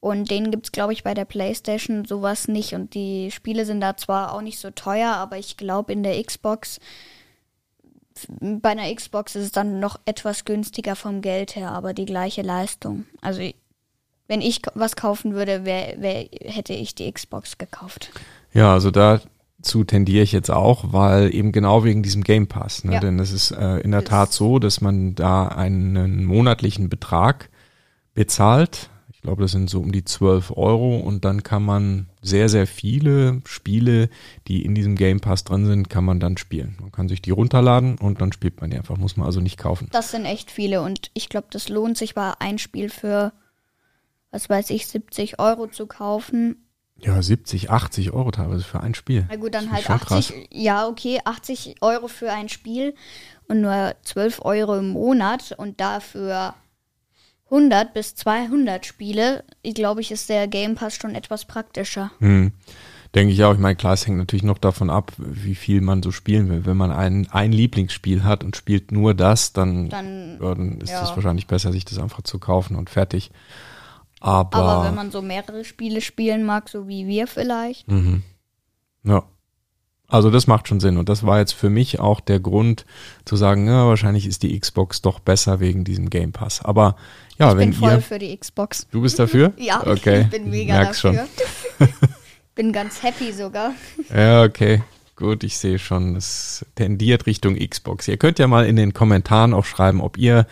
Und 0.00 0.30
den 0.30 0.50
gibt's, 0.50 0.72
glaube 0.72 0.92
ich, 0.94 1.02
bei 1.04 1.12
der 1.12 1.26
PlayStation 1.26 2.04
sowas 2.06 2.48
nicht. 2.48 2.74
Und 2.74 2.94
die 2.94 3.30
Spiele 3.30 3.66
sind 3.66 3.80
da 3.80 3.96
zwar 3.96 4.32
auch 4.32 4.40
nicht 4.40 4.58
so 4.58 4.70
teuer, 4.70 5.12
aber 5.14 5.36
ich 5.38 5.56
glaube, 5.56 5.92
in 5.92 6.02
der 6.02 6.22
Xbox, 6.22 6.78
bei 8.30 8.70
einer 8.70 8.94
Xbox 8.94 9.34
ist 9.36 9.44
es 9.44 9.52
dann 9.52 9.80
noch 9.80 9.98
etwas 10.04 10.44
günstiger 10.44 10.96
vom 10.96 11.20
Geld 11.20 11.56
her, 11.56 11.70
aber 11.72 11.92
die 11.94 12.06
gleiche 12.06 12.42
Leistung. 12.42 13.06
Also, 13.20 13.42
wenn 14.28 14.40
ich 14.40 14.62
was 14.74 14.96
kaufen 14.96 15.34
würde, 15.34 15.64
wär, 15.64 16.00
wär, 16.00 16.28
hätte 16.44 16.72
ich 16.72 16.94
die 16.94 17.10
Xbox 17.10 17.58
gekauft. 17.58 18.10
Ja, 18.52 18.72
also 18.72 18.90
dazu 19.60 19.84
tendiere 19.84 20.22
ich 20.22 20.32
jetzt 20.32 20.50
auch, 20.50 20.92
weil 20.92 21.34
eben 21.34 21.52
genau 21.52 21.84
wegen 21.84 22.02
diesem 22.02 22.24
Game 22.24 22.46
Pass. 22.46 22.84
Ne? 22.84 22.94
Ja. 22.94 23.00
Denn 23.00 23.18
es 23.18 23.32
ist 23.32 23.50
äh, 23.50 23.78
in 23.78 23.90
der 23.90 24.04
Tat 24.04 24.32
so, 24.32 24.58
dass 24.58 24.80
man 24.80 25.14
da 25.14 25.48
einen 25.48 26.24
monatlichen 26.24 26.88
Betrag 26.88 27.50
bezahlt. 28.14 28.90
Ich 29.12 29.20
glaube, 29.20 29.42
das 29.42 29.52
sind 29.52 29.68
so 29.68 29.80
um 29.80 29.92
die 29.92 30.04
12 30.04 30.56
Euro 30.56 30.96
und 30.96 31.26
dann 31.26 31.42
kann 31.42 31.62
man 31.62 32.08
sehr, 32.22 32.48
sehr 32.48 32.66
viele 32.66 33.42
Spiele, 33.44 34.08
die 34.48 34.64
in 34.64 34.74
diesem 34.74 34.96
Game 34.96 35.20
Pass 35.20 35.44
drin 35.44 35.66
sind, 35.66 35.90
kann 35.90 36.06
man 36.06 36.20
dann 36.20 36.38
spielen. 36.38 36.76
Man 36.80 36.90
kann 36.90 37.08
sich 37.10 37.20
die 37.20 37.30
runterladen 37.30 37.98
und 37.98 38.22
dann 38.22 38.32
spielt 38.32 38.62
man 38.62 38.70
die 38.70 38.78
einfach, 38.78 38.96
muss 38.96 39.18
man 39.18 39.26
also 39.26 39.40
nicht 39.40 39.58
kaufen. 39.58 39.88
Das 39.92 40.10
sind 40.10 40.24
echt 40.24 40.50
viele 40.50 40.80
und 40.80 41.10
ich 41.12 41.28
glaube, 41.28 41.48
das 41.50 41.68
lohnt 41.68 41.98
sich 41.98 42.14
bei 42.14 42.32
ein 42.38 42.56
Spiel 42.56 42.88
für, 42.88 43.34
was 44.30 44.48
weiß 44.48 44.70
ich, 44.70 44.86
70 44.86 45.38
Euro 45.38 45.66
zu 45.66 45.86
kaufen. 45.86 46.56
Ja, 47.02 47.20
70, 47.22 47.70
80 47.70 48.12
Euro 48.12 48.30
teilweise 48.30 48.64
für 48.64 48.80
ein 48.80 48.94
Spiel. 48.94 49.26
Na 49.28 49.36
gut, 49.36 49.54
dann 49.54 49.70
halt 49.70 49.80
ist 49.80 49.86
schon 49.86 49.96
80, 49.96 50.48
ja, 50.50 50.86
okay, 50.86 51.20
80 51.24 51.76
Euro 51.80 52.08
für 52.08 52.30
ein 52.30 52.48
Spiel 52.48 52.94
und 53.48 53.60
nur 53.62 53.94
12 54.02 54.44
Euro 54.44 54.76
im 54.76 54.90
Monat 54.90 55.52
und 55.56 55.80
dafür 55.80 56.54
100 57.46 57.92
bis 57.94 58.14
200 58.14 58.86
Spiele, 58.86 59.44
ich 59.62 59.74
glaube 59.74 60.00
ich, 60.00 60.12
ist 60.12 60.28
der 60.28 60.46
Game 60.46 60.76
Pass 60.76 60.96
schon 60.96 61.14
etwas 61.14 61.44
praktischer. 61.44 62.12
Hm. 62.20 62.52
Denke 63.14 63.32
ich 63.32 63.42
auch. 63.42 63.54
Ich 63.54 63.58
meine, 63.58 63.74
klar, 63.74 63.94
es 63.94 64.06
hängt 64.06 64.18
natürlich 64.18 64.44
noch 64.44 64.58
davon 64.58 64.88
ab, 64.88 65.12
wie 65.18 65.56
viel 65.56 65.80
man 65.80 66.00
so 66.00 66.12
spielen 66.12 66.48
will. 66.48 66.64
Wenn 66.64 66.76
man 66.76 66.92
ein, 66.92 67.26
ein 67.32 67.50
Lieblingsspiel 67.50 68.22
hat 68.22 68.44
und 68.44 68.54
spielt 68.54 68.92
nur 68.92 69.14
das, 69.14 69.52
dann, 69.52 69.88
Dann, 69.88 70.38
ja, 70.40 70.54
dann 70.54 70.80
ist 70.80 70.90
ja. 70.90 71.02
es 71.02 71.16
wahrscheinlich 71.16 71.48
besser, 71.48 71.72
sich 71.72 71.84
das 71.84 71.98
einfach 71.98 72.22
zu 72.22 72.38
kaufen 72.38 72.76
und 72.76 72.88
fertig. 72.88 73.32
Aber, 74.20 74.58
aber 74.58 74.84
wenn 74.86 74.94
man 74.94 75.10
so 75.10 75.22
mehrere 75.22 75.64
Spiele 75.64 76.00
spielen 76.02 76.44
mag, 76.44 76.68
so 76.68 76.86
wie 76.86 77.06
wir 77.06 77.26
vielleicht, 77.26 77.90
mhm. 77.90 78.22
ja. 79.02 79.24
Also 80.10 80.30
das 80.30 80.48
macht 80.48 80.66
schon 80.66 80.80
Sinn. 80.80 80.98
Und 80.98 81.08
das 81.08 81.24
war 81.24 81.38
jetzt 81.38 81.52
für 81.52 81.70
mich 81.70 82.00
auch 82.00 82.20
der 82.20 82.40
Grund 82.40 82.84
zu 83.24 83.36
sagen, 83.36 83.68
ja, 83.68 83.86
wahrscheinlich 83.86 84.26
ist 84.26 84.42
die 84.42 84.58
Xbox 84.58 85.02
doch 85.02 85.20
besser 85.20 85.60
wegen 85.60 85.84
diesem 85.84 86.10
Game 86.10 86.32
Pass. 86.32 86.64
Aber 86.64 86.96
ja, 87.38 87.52
ich 87.52 87.58
wenn 87.58 87.70
bin 87.70 87.78
voll 87.78 87.92
ihr. 87.92 88.00
für 88.00 88.18
die 88.18 88.36
Xbox. 88.36 88.88
Du 88.90 89.02
bist 89.02 89.18
dafür? 89.18 89.52
Ja, 89.56 89.86
okay. 89.86 90.22
ich 90.22 90.30
bin 90.30 90.50
mega 90.50 90.74
Merk's 90.74 91.02
dafür. 91.02 91.28
bin 92.56 92.72
ganz 92.72 93.02
happy 93.04 93.32
sogar. 93.32 93.72
Ja, 94.12 94.42
okay. 94.42 94.82
Gut, 95.14 95.44
ich 95.44 95.58
sehe 95.58 95.78
schon, 95.78 96.16
es 96.16 96.66
tendiert 96.74 97.26
Richtung 97.26 97.54
Xbox. 97.54 98.08
Ihr 98.08 98.16
könnt 98.16 98.38
ja 98.38 98.48
mal 98.48 98.66
in 98.66 98.74
den 98.76 98.94
Kommentaren 98.94 99.54
auch 99.54 99.64
schreiben, 99.64 100.00
ob 100.00 100.18
ihr 100.18 100.46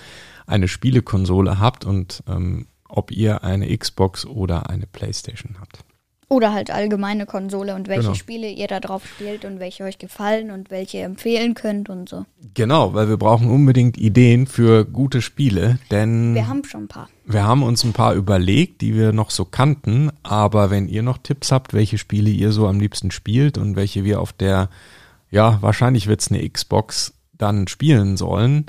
eine 0.47 0.69
Spielekonsole 0.69 1.59
habt 1.59 1.85
und 1.85 2.23
ähm, 2.29 2.67
ob 2.89 3.11
ihr 3.11 3.45
eine 3.45 3.77
Xbox 3.77 4.25
oder 4.25 4.71
eine 4.71 4.87
Playstation 4.87 5.57
habt. 5.61 5.85
Oder 6.31 6.53
halt 6.53 6.71
allgemeine 6.71 7.25
Konsole 7.25 7.75
und 7.75 7.89
welche 7.89 8.03
Genau. 8.03 8.15
Spiele 8.15 8.51
ihr 8.51 8.67
da 8.67 8.81
drauf 8.81 9.03
spielt 9.07 9.47
und 9.47 9.61
welche 9.61 9.85
euch 9.85 9.97
gefallen 9.97 10.51
und 10.51 10.71
welche 10.71 10.99
ihr 10.99 11.05
empfehlen 11.07 11.55
könnt 11.55 11.89
und 11.89 12.07
so. 12.07 12.27
Genau, 12.53 12.93
weil 12.93 13.09
wir 13.09 13.17
brauchen 13.17 13.51
unbedingt 13.51 13.97
Ideen 13.97 14.47
für 14.47 14.85
gute 14.85 15.23
Spiele, 15.23 15.79
denn 15.91 16.35
Wir 16.35 16.47
haben 16.47 16.65
schon 16.65 16.83
ein 16.83 16.89
paar. 16.89 17.09
wir 17.25 17.45
haben 17.45 17.63
uns 17.63 17.83
ein 17.83 17.95
paar 17.95 18.13
überlegt, 18.13 18.83
die 18.83 18.95
wir 18.95 19.13
noch 19.13 19.31
so 19.31 19.47
kannten, 19.47 20.11
aber 20.23 20.69
wenn 20.69 20.87
ihr 20.87 21.03
noch 21.03 21.17
Tipps 21.17 21.51
habt, 21.51 21.73
welche 21.73 21.97
Spiele 21.97 22.29
ihr 22.29 22.53
so 22.53 22.67
am 22.67 22.79
liebsten 22.79 23.11
spielt 23.11 23.57
und 23.57 23.75
welche 23.75 24.05
wir 24.05 24.21
auf 24.21 24.35
der, 24.35 24.69
ja, 25.31 25.57
wahrscheinlich 25.63 26.09
wird's 26.09 26.31
eine 26.31 26.47
Xbox 26.47 27.15
dann 27.39 27.69
spielen 27.69 28.19
sollen, 28.19 28.67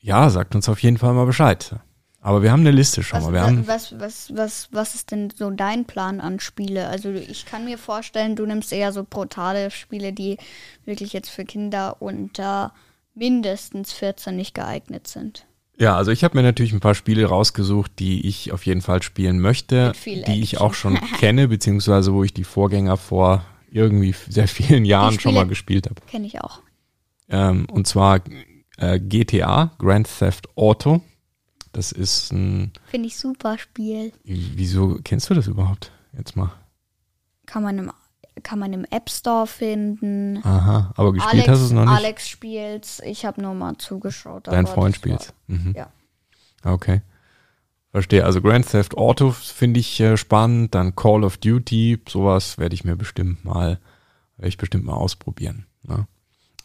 ja, 0.00 0.30
sagt 0.30 0.54
uns 0.54 0.66
auf 0.66 0.82
jeden 0.82 0.96
Fall 0.96 1.12
mal 1.12 1.26
Bescheid. 1.26 1.74
Aber 2.20 2.42
wir 2.42 2.50
haben 2.50 2.60
eine 2.60 2.72
Liste 2.72 3.02
schon 3.02 3.18
Was, 3.18 3.26
mal. 3.26 3.32
Wir 3.32 3.42
haben, 3.42 3.66
was, 3.68 3.98
was, 4.00 4.32
was, 4.34 4.68
was 4.72 4.94
ist 4.94 5.12
denn 5.12 5.30
so 5.30 5.50
dein 5.50 5.84
Plan 5.84 6.20
an 6.20 6.40
Spiele? 6.40 6.88
Also 6.88 7.10
ich 7.12 7.46
kann 7.46 7.64
mir 7.64 7.78
vorstellen, 7.78 8.34
du 8.34 8.46
nimmst 8.46 8.72
eher 8.72 8.92
so 8.92 9.06
brutale 9.08 9.70
Spiele, 9.70 10.12
die 10.12 10.38
wirklich 10.84 11.12
jetzt 11.12 11.30
für 11.30 11.44
Kinder 11.44 11.96
unter 12.00 12.72
mindestens 13.14 13.92
14 13.92 14.34
nicht 14.34 14.54
geeignet 14.54 15.06
sind. 15.06 15.46
ja, 15.78 15.96
also 15.96 16.10
ich 16.10 16.24
habe 16.24 16.36
mir 16.36 16.42
natürlich 16.42 16.72
ein 16.72 16.80
paar 16.80 16.94
Spiele 16.94 17.26
rausgesucht, 17.26 17.92
die 17.98 18.26
ich 18.26 18.52
auf 18.52 18.66
jeden 18.66 18.82
Fall 18.82 19.02
spielen 19.02 19.40
möchte, 19.40 19.92
die 20.04 20.42
ich 20.42 20.58
auch 20.58 20.74
schon 20.74 20.98
kenne, 21.18 21.48
beziehungsweise 21.48 22.12
wo 22.12 22.24
ich 22.24 22.34
die 22.34 22.44
Vorgänger 22.44 22.96
vor 22.96 23.44
irgendwie 23.70 24.14
sehr 24.28 24.48
vielen 24.48 24.84
Jahren 24.84 25.20
schon 25.20 25.34
mal 25.34 25.46
gespielt 25.46 25.86
habe. 25.86 26.00
Kenne 26.06 26.26
ich 26.26 26.40
auch. 26.40 26.60
Ähm, 27.28 27.66
und 27.70 27.86
zwar 27.86 28.20
äh, 28.78 29.00
GTA, 29.00 29.72
Grand 29.78 30.08
Theft 30.18 30.48
Auto. 30.56 31.02
Das 31.76 31.92
ist 31.92 32.32
ein. 32.32 32.72
Finde 32.86 33.08
ich 33.08 33.18
super 33.18 33.58
Spiel. 33.58 34.10
Wieso 34.24 34.98
kennst 35.04 35.28
du 35.28 35.34
das 35.34 35.46
überhaupt? 35.46 35.92
Jetzt 36.16 36.34
mal. 36.34 36.50
Kann 37.44 37.62
man 37.62 37.76
im, 37.78 37.92
kann 38.42 38.58
man 38.58 38.72
im 38.72 38.86
App 38.86 39.10
Store 39.10 39.46
finden. 39.46 40.38
Aha, 40.42 40.94
aber 40.96 41.12
gespielt 41.12 41.34
Alex, 41.34 41.48
hast 41.48 41.60
du 41.60 41.64
es 41.66 41.72
noch 41.72 41.84
nicht? 41.84 41.92
Alex 41.92 42.28
spielt's. 42.30 43.00
Ich 43.04 43.26
habe 43.26 43.42
nur 43.42 43.52
mal 43.52 43.76
zugeschaut. 43.76 44.46
Dein 44.46 44.66
Freund 44.66 44.96
das 44.96 45.04
war- 45.10 45.20
spielt. 45.20 45.34
Mhm. 45.48 45.74
Ja. 45.76 45.90
Okay. 46.64 47.02
Verstehe. 47.90 48.24
Also 48.24 48.40
Grand 48.40 48.66
Theft 48.70 48.96
Auto 48.96 49.30
finde 49.32 49.78
ich 49.80 50.00
äh, 50.00 50.16
spannend. 50.16 50.74
Dann 50.74 50.96
Call 50.96 51.24
of 51.24 51.36
Duty, 51.36 52.00
sowas 52.08 52.56
werde 52.56 52.74
ich 52.74 52.84
mir 52.84 52.96
bestimmt 52.96 53.44
mal, 53.44 53.78
werde 54.38 54.48
ich 54.48 54.56
bestimmt 54.56 54.86
mal 54.86 54.94
ausprobieren. 54.94 55.66
Ne? 55.82 56.06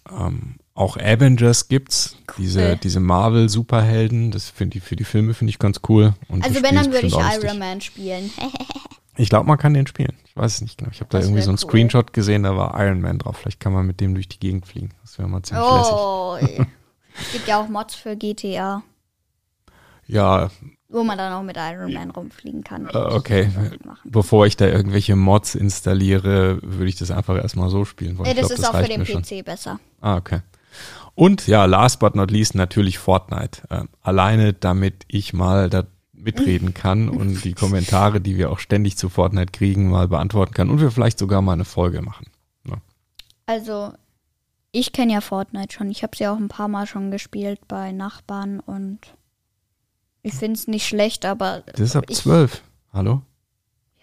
Ähm, 0.09 0.55
auch 0.73 0.97
Avengers 0.97 1.67
gibt's, 1.67 2.15
diese, 2.37 2.77
diese 2.77 2.99
Marvel-Superhelden, 2.99 4.31
das 4.31 4.49
finde 4.49 4.77
ich 4.77 4.83
für 4.83 4.95
die 4.95 5.03
Filme 5.03 5.33
finde 5.33 5.49
ich 5.49 5.59
ganz 5.59 5.81
cool. 5.89 6.13
Und 6.27 6.43
Also 6.43 6.55
das 6.61 6.63
wenn, 6.63 6.75
dann 6.75 6.91
würde 6.93 7.07
ich 7.07 7.13
Iron 7.13 7.41
lustig. 7.41 7.59
Man 7.59 7.81
spielen. 7.81 8.31
Ich 9.17 9.29
glaube, 9.29 9.45
man 9.45 9.57
kann 9.57 9.73
den 9.73 9.85
spielen. 9.85 10.13
Ich 10.25 10.35
weiß 10.37 10.55
es 10.55 10.61
nicht 10.61 10.77
genau. 10.79 10.89
Ich 10.91 11.01
habe 11.01 11.09
da 11.11 11.17
Das 11.17 11.27
irgendwie 11.27 11.43
so 11.43 11.49
einen 11.51 11.59
cool. 11.61 11.69
Screenshot 11.69 12.13
gesehen, 12.13 12.43
da 12.43 12.55
war 12.55 12.73
Iron 12.81 13.01
Man 13.01 13.19
drauf. 13.19 13.37
Vielleicht 13.37 13.59
kann 13.59 13.73
man 13.73 13.85
mit 13.85 13.99
dem 13.99 14.13
durch 14.15 14.29
die 14.29 14.39
Gegend 14.39 14.65
fliegen. 14.65 14.91
Das 15.01 15.19
wäre 15.19 15.27
mal 15.27 15.43
ziemlich 15.43 15.65
lässig. 15.69 15.93
oh. 15.93 16.37
es 17.21 17.31
gibt 17.33 17.47
ja 17.47 17.61
auch 17.61 17.67
Mods 17.67 17.93
für 17.93 18.15
GTA, 18.15 18.81
Ja, 20.07 20.49
wo 20.87 21.03
man 21.03 21.17
dann 21.17 21.33
auch 21.33 21.43
mit 21.43 21.57
Iron 21.57 21.93
Man 21.93 22.09
rumfliegen 22.09 22.63
kann. 22.63 22.87
äh, 22.87 22.97
okay. 22.97 23.49
Bevor 24.05 24.45
ich 24.45 24.55
da 24.57 24.65
irgendwelche 24.65 25.15
Mods 25.17 25.55
installiere, 25.55 26.59
würde 26.63 26.87
ich 26.87 26.95
das 26.95 27.11
einfach 27.11 27.35
erstmal 27.35 27.69
so 27.69 27.83
spielen 27.85 28.17
wollen. 28.17 28.29
Ich 28.29 28.35
das 28.37 28.47
glaub, 28.47 28.59
ist 28.59 28.65
auch 28.65 28.77
für 28.81 28.87
den 28.87 28.99
mir 29.01 29.05
schon. 29.05 29.21
PC 29.23 29.43
besser. 29.45 29.79
Ah, 29.99 30.15
okay. 30.15 30.39
Und 31.15 31.47
ja, 31.47 31.65
last 31.65 31.99
but 31.99 32.15
not 32.15 32.31
least 32.31 32.55
natürlich 32.55 32.97
Fortnite. 32.97 33.63
Ähm, 33.69 33.89
alleine 34.01 34.53
damit 34.53 35.03
ich 35.07 35.33
mal 35.33 35.69
da 35.69 35.83
mitreden 36.13 36.73
kann 36.73 37.09
und 37.09 37.43
die 37.43 37.53
Kommentare, 37.53 38.21
die 38.21 38.37
wir 38.37 38.51
auch 38.51 38.59
ständig 38.59 38.97
zu 38.97 39.09
Fortnite 39.09 39.51
kriegen, 39.51 39.89
mal 39.89 40.07
beantworten 40.07 40.53
kann 40.53 40.69
und 40.69 40.79
wir 40.79 40.91
vielleicht 40.91 41.19
sogar 41.19 41.41
mal 41.41 41.53
eine 41.53 41.65
Folge 41.65 42.01
machen. 42.01 42.27
Ja. 42.67 42.75
Also, 43.45 43.93
ich 44.71 44.93
kenne 44.93 45.13
ja 45.13 45.21
Fortnite 45.21 45.73
schon. 45.73 45.89
Ich 45.89 46.03
habe 46.03 46.15
sie 46.15 46.27
auch 46.27 46.37
ein 46.37 46.47
paar 46.47 46.67
Mal 46.67 46.85
schon 46.85 47.11
gespielt 47.11 47.67
bei 47.67 47.91
Nachbarn 47.91 48.59
und 48.59 48.99
ich 50.21 50.33
finde 50.33 50.53
es 50.53 50.67
nicht 50.67 50.87
schlecht, 50.87 51.25
aber. 51.25 51.63
Das 51.65 51.79
ist 51.79 51.95
ab 51.95 52.05
ich, 52.07 52.17
zwölf. 52.17 52.61
Hallo? 52.93 53.23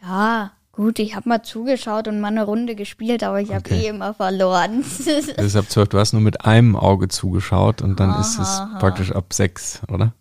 Ja, 0.02 0.52
gut, 0.78 1.00
ich 1.00 1.16
habe 1.16 1.28
mal 1.28 1.42
zugeschaut 1.42 2.06
und 2.06 2.20
mal 2.20 2.28
eine 2.28 2.44
Runde 2.44 2.76
gespielt, 2.76 3.24
aber 3.24 3.40
ich 3.40 3.48
habe 3.48 3.58
Okay. 3.58 3.82
eh 3.82 3.88
immer 3.88 4.14
verloren. 4.14 4.84
Ab 5.56 5.68
zwölf. 5.70 5.88
Du 5.88 5.98
hast 5.98 6.12
nur 6.12 6.22
mit 6.22 6.44
einem 6.44 6.76
Auge 6.76 7.08
zugeschaut 7.08 7.82
und 7.82 7.98
dann 7.98 8.18
ist 8.20 8.38
es 8.38 8.46
Aha. 8.60 8.78
praktisch 8.78 9.10
ab 9.10 9.32
sechs, 9.32 9.82
oder? 9.88 10.14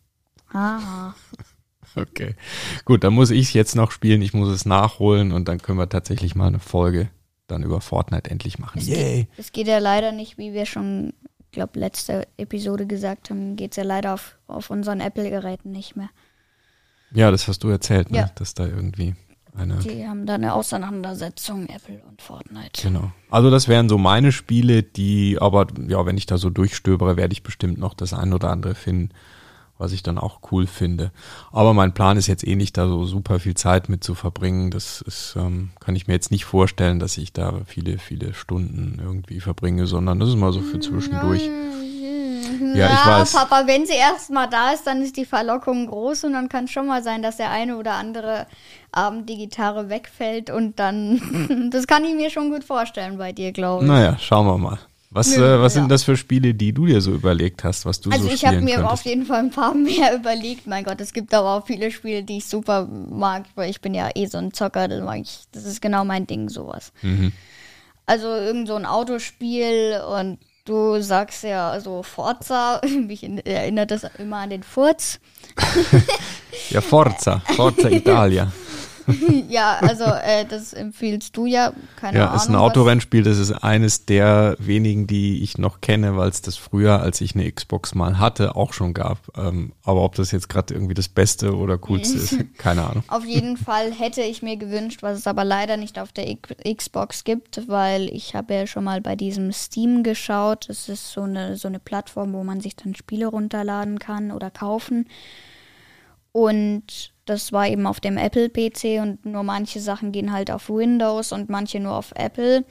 Haha. 0.52 1.16
Okay. 1.96 2.36
Gut, 2.86 3.04
dann 3.04 3.14
muss 3.14 3.32
ich 3.32 3.56
jetzt 3.56 3.76
noch 3.76 3.90
spielen. 3.90 4.22
Ich 4.22 4.32
muss 4.32 4.50
es 4.50 4.66
nachholen 4.68 5.32
und 5.32 5.48
dann 5.48 5.60
können 5.60 5.80
wir 5.80 5.90
tatsächlich 5.90 6.36
mal 6.36 6.46
eine 6.46 6.60
Folge 6.60 7.10
dann 7.48 7.64
über 7.64 7.82
Fortnite 7.82 8.30
endlich 8.30 8.60
machen. 8.60 8.78
Es 8.80 8.88
Yay! 8.88 9.24
geht, 9.24 9.28
es 9.38 9.52
geht 9.52 9.68
ja 9.68 9.80
leider 9.80 10.12
nicht, 10.12 10.38
wie 10.38 10.54
wir 10.54 10.68
schon, 10.68 11.14
glaube 11.52 11.80
letzte 11.80 12.28
Episode 12.38 12.86
gesagt 12.86 13.32
haben, 13.32 13.56
geht 13.56 13.72
es 13.72 13.78
ja 13.78 13.84
leider 13.84 14.14
auf, 14.14 14.38
auf 14.46 14.70
unseren 14.70 15.00
Apple-Geräten 15.00 15.72
nicht 15.72 15.96
mehr. 15.96 16.10
Ja, 17.16 17.32
das 17.32 17.48
hast 17.48 17.64
du 17.64 17.70
erzählt, 17.70 18.12
ne? 18.12 18.18
Ja. 18.18 18.32
dass 18.36 18.54
da 18.54 18.68
irgendwie 18.68 19.16
eine. 19.58 19.76
Die 19.78 20.08
haben 20.08 20.26
da 20.26 20.36
eine 20.36 20.54
Auseinandersetzung, 20.54 21.68
Apple 21.68 22.02
und 22.08 22.22
Fortnite. 22.22 22.82
Genau. 22.82 23.12
Also 23.30 23.50
das 23.50 23.68
wären 23.68 23.90
so 23.90 23.98
meine 23.98 24.32
Spiele, 24.32 24.84
die, 24.84 25.38
aber 25.40 25.68
ja, 25.88 26.06
wenn 26.06 26.18
ich 26.18 26.26
da 26.26 26.38
so 26.38 26.50
durchstöbere, 26.50 27.18
werde 27.18 27.34
ich 27.34 27.44
bestimmt 27.44 27.78
noch 27.78 27.94
das 27.94 28.14
ein 28.14 28.34
oder 28.34 28.50
andere 28.50 28.76
finden, 28.76 29.10
was 29.78 29.92
ich 29.92 30.04
dann 30.04 30.18
auch 30.18 30.40
cool 30.52 30.68
finde. 30.68 31.12
Aber 31.52 31.74
mein 31.74 31.94
Plan 31.94 32.18
ist 32.18 32.28
jetzt 32.28 32.48
eh 32.48 32.56
nicht, 32.56 32.78
da 32.78 32.88
so 32.88 33.06
super 33.06 33.40
viel 33.40 33.56
Zeit 33.56 33.90
mit 33.90 34.04
zu 34.04 34.16
verbringen. 34.16 34.72
Das 34.72 35.02
ist, 35.02 35.36
ähm, 35.38 35.70
kann 35.80 35.96
ich 35.96 36.08
mir 36.08 36.14
jetzt 36.14 36.32
nicht 36.32 36.46
vorstellen, 36.46 37.00
dass 37.00 37.18
ich 37.18 37.34
da 37.34 37.62
viele, 37.66 37.98
viele 37.98 38.34
Stunden 38.34 39.00
irgendwie 39.04 39.40
verbringe, 39.40 39.86
sondern 39.88 40.20
das 40.20 40.30
ist 40.30 40.36
mal 40.36 40.54
so 40.54 40.62
für 40.62 40.80
zwischendurch. 40.80 41.50
Ja, 42.76 42.92
ich 42.92 43.08
weiß. 43.08 43.34
Papa, 43.34 43.68
wenn 43.68 43.86
sie 43.86 43.94
erst 43.94 44.30
mal 44.30 44.48
da 44.48 44.72
ist, 44.72 44.86
dann 44.86 45.02
ist 45.02 45.18
die 45.18 45.26
Verlockung 45.26 45.88
groß 45.88 46.26
und 46.26 46.34
dann 46.34 46.50
kann 46.50 46.66
es 46.66 46.72
schon 46.72 46.88
mal 46.88 47.04
sein, 47.04 47.22
dass 47.22 47.38
der 47.38 47.52
eine 47.52 47.78
oder 47.78 47.94
andere 47.94 48.48
Abend 48.92 49.30
die 49.30 49.38
Gitarre 49.38 49.90
wegfällt 49.90 50.50
und 50.50 50.80
dann, 50.80 51.70
das 51.72 51.88
kann 51.88 52.06
ich 52.06 52.16
mir 52.16 52.30
schon 52.30 52.50
gut 52.52 52.64
vorstellen 52.64 53.18
bei 53.18 53.32
dir, 53.32 53.52
glaube 53.52 53.84
ich. 53.84 53.90
Naja, 53.90 54.18
schauen 54.20 54.48
wir 54.48 54.58
mal. 54.58 54.80
Was, 55.10 55.36
Nö, 55.38 55.44
äh, 55.44 55.62
was 55.62 55.74
ja. 55.74 55.82
sind 55.82 55.90
das 55.90 56.04
für 56.04 56.18
Spiele, 56.18 56.54
die 56.54 56.74
du 56.74 56.86
dir 56.86 57.00
so 57.00 57.12
überlegt 57.12 57.64
hast, 57.64 57.86
was 57.86 58.02
du 58.02 58.12
Also 58.12 58.28
so 58.28 58.34
ich 58.34 58.46
habe 58.46 58.60
mir 58.60 58.76
könntest? 58.76 58.94
auf 58.94 59.06
jeden 59.06 59.26
Fall 59.26 59.40
ein 59.40 59.52
paar 59.52 59.74
mehr 59.76 60.14
überlegt. 60.14 60.68
Mein 60.68 60.84
Gott, 60.84 61.00
es 61.00 61.14
gibt 61.14 61.34
aber 61.34 61.56
auch 61.56 61.66
viele 61.66 61.92
Spiele, 61.92 62.24
die 62.24 62.38
ich 62.38 62.46
super 62.46 62.86
mag, 62.86 63.46
weil 63.56 63.70
ich 63.70 63.80
bin 63.80 63.94
ja 63.94 64.10
eh 64.14 64.26
so 64.26 64.38
ein 64.38 64.52
Zocker, 64.54 64.88
das 64.88 65.02
mag 65.02 65.22
ich, 65.22 65.46
das 65.54 65.64
ist 65.66 65.82
genau 65.82 66.04
mein 66.04 66.28
Ding, 66.28 66.50
sowas. 66.50 66.92
Mhm. 67.02 67.32
Also 68.06 68.28
irgend 68.28 68.68
so 68.68 68.76
ein 68.76 68.86
Autospiel 68.86 70.02
und 70.10 70.40
du 70.68 71.02
sagst 71.02 71.44
ja 71.44 71.80
so 71.80 72.04
Forza, 72.04 72.80
mich 73.08 73.24
in- 73.24 73.40
erinnert 73.40 73.90
das 73.92 74.04
immer 74.20 74.38
an 74.38 74.50
den 74.52 74.64
Furz. 74.64 75.20
Ja, 76.70 76.82
Forza, 76.82 77.42
Forza 77.56 77.90
Italia. 77.90 78.52
ja, 79.50 79.78
also 79.82 80.04
äh, 80.04 80.46
das 80.46 80.74
empfiehlst 80.74 81.36
du 81.38 81.46
ja, 81.46 81.74
keine 81.96 82.18
Ja, 82.18 82.26
Ahnung. 82.28 82.36
ist 82.38 82.50
ein 82.50 82.56
Autorennspiel, 82.56 83.24
das 83.24 83.38
ist 83.38 83.52
eines 83.52 84.06
der 84.06 84.56
wenigen, 84.60 85.08
die 85.08 85.42
ich 85.44 85.58
noch 85.58 85.82
kenne, 85.82 86.18
weil 86.18 86.30
es 86.30 86.42
das 86.42 86.58
früher, 86.58 87.02
als 87.02 87.22
ich 87.22 87.34
eine 87.36 87.50
Xbox 87.52 87.96
mal 87.96 88.20
hatte, 88.20 88.56
auch 88.56 88.74
schon 88.74 88.94
gab. 88.94 89.20
Ähm, 89.38 89.74
aber 89.84 90.04
ob 90.04 90.16
das 90.16 90.32
jetzt 90.32 90.50
gerade 90.50 90.74
irgendwie 90.74 90.94
das 90.94 91.08
Beste 91.10 91.56
oder 91.56 91.78
coolste 91.78 92.18
ist, 92.18 92.36
keine 92.58 92.84
Ahnung. 92.86 93.04
Auf 93.08 93.26
jeden 93.26 93.58
Fall 93.58 93.92
hätte 93.92 94.22
ich 94.22 94.42
mir 94.42 94.58
gewünscht, 94.58 95.04
was 95.04 95.18
es 95.20 95.28
aber 95.28 95.44
leider 95.46 95.78
nicht 95.78 96.00
auf 96.00 96.12
der 96.12 96.36
Xbox 96.76 97.24
gibt, 97.24 97.68
weil 97.68 98.10
ich 98.14 98.36
habe 98.36 98.54
ja 98.54 98.68
schon 98.68 98.84
mal 98.84 99.02
bei 99.02 99.16
diesem 99.16 99.52
Steam 99.54 100.04
geschaut. 100.04 100.66
Das 100.70 100.90
ist 100.90 101.12
so 101.12 101.22
eine, 101.22 101.56
so 101.56 101.68
eine 101.68 101.80
Plattform, 101.80 102.34
wo 102.34 102.44
man 102.44 102.62
sich 102.62 102.76
dann 102.76 102.96
Spiele 102.96 103.28
runterladen 103.28 104.00
kann 104.00 104.32
oder 104.32 104.52
kaufen. 104.52 105.08
Und 106.38 107.14
das 107.26 107.52
war 107.52 107.68
eben 107.68 107.88
auf 107.88 108.00
dem 108.00 108.16
Apple-PC 108.16 109.02
und 109.02 109.26
nur 109.26 109.42
manche 109.42 109.80
Sachen 109.80 110.12
gehen 110.12 110.32
halt 110.32 110.52
auf 110.52 110.70
Windows 110.70 111.32
und 111.32 111.50
manche 111.50 111.80
nur 111.80 111.96
auf 111.96 112.14
Apple. 112.16 112.64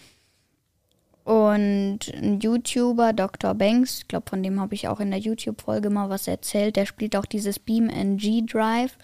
Und 1.24 1.98
ein 2.14 2.38
YouTuber, 2.38 3.12
Dr. 3.12 3.54
Banks, 3.54 3.98
ich 3.98 4.06
glaube, 4.06 4.30
von 4.30 4.44
dem 4.44 4.60
habe 4.60 4.76
ich 4.76 4.86
auch 4.86 5.00
in 5.00 5.10
der 5.10 5.18
YouTube-Folge 5.18 5.90
mal 5.90 6.08
was 6.08 6.28
erzählt, 6.28 6.76
der 6.76 6.86
spielt 6.86 7.16
auch 7.16 7.26
dieses 7.26 7.58
Beam 7.58 7.88
NG 7.88 8.46
Drive. 8.46 8.96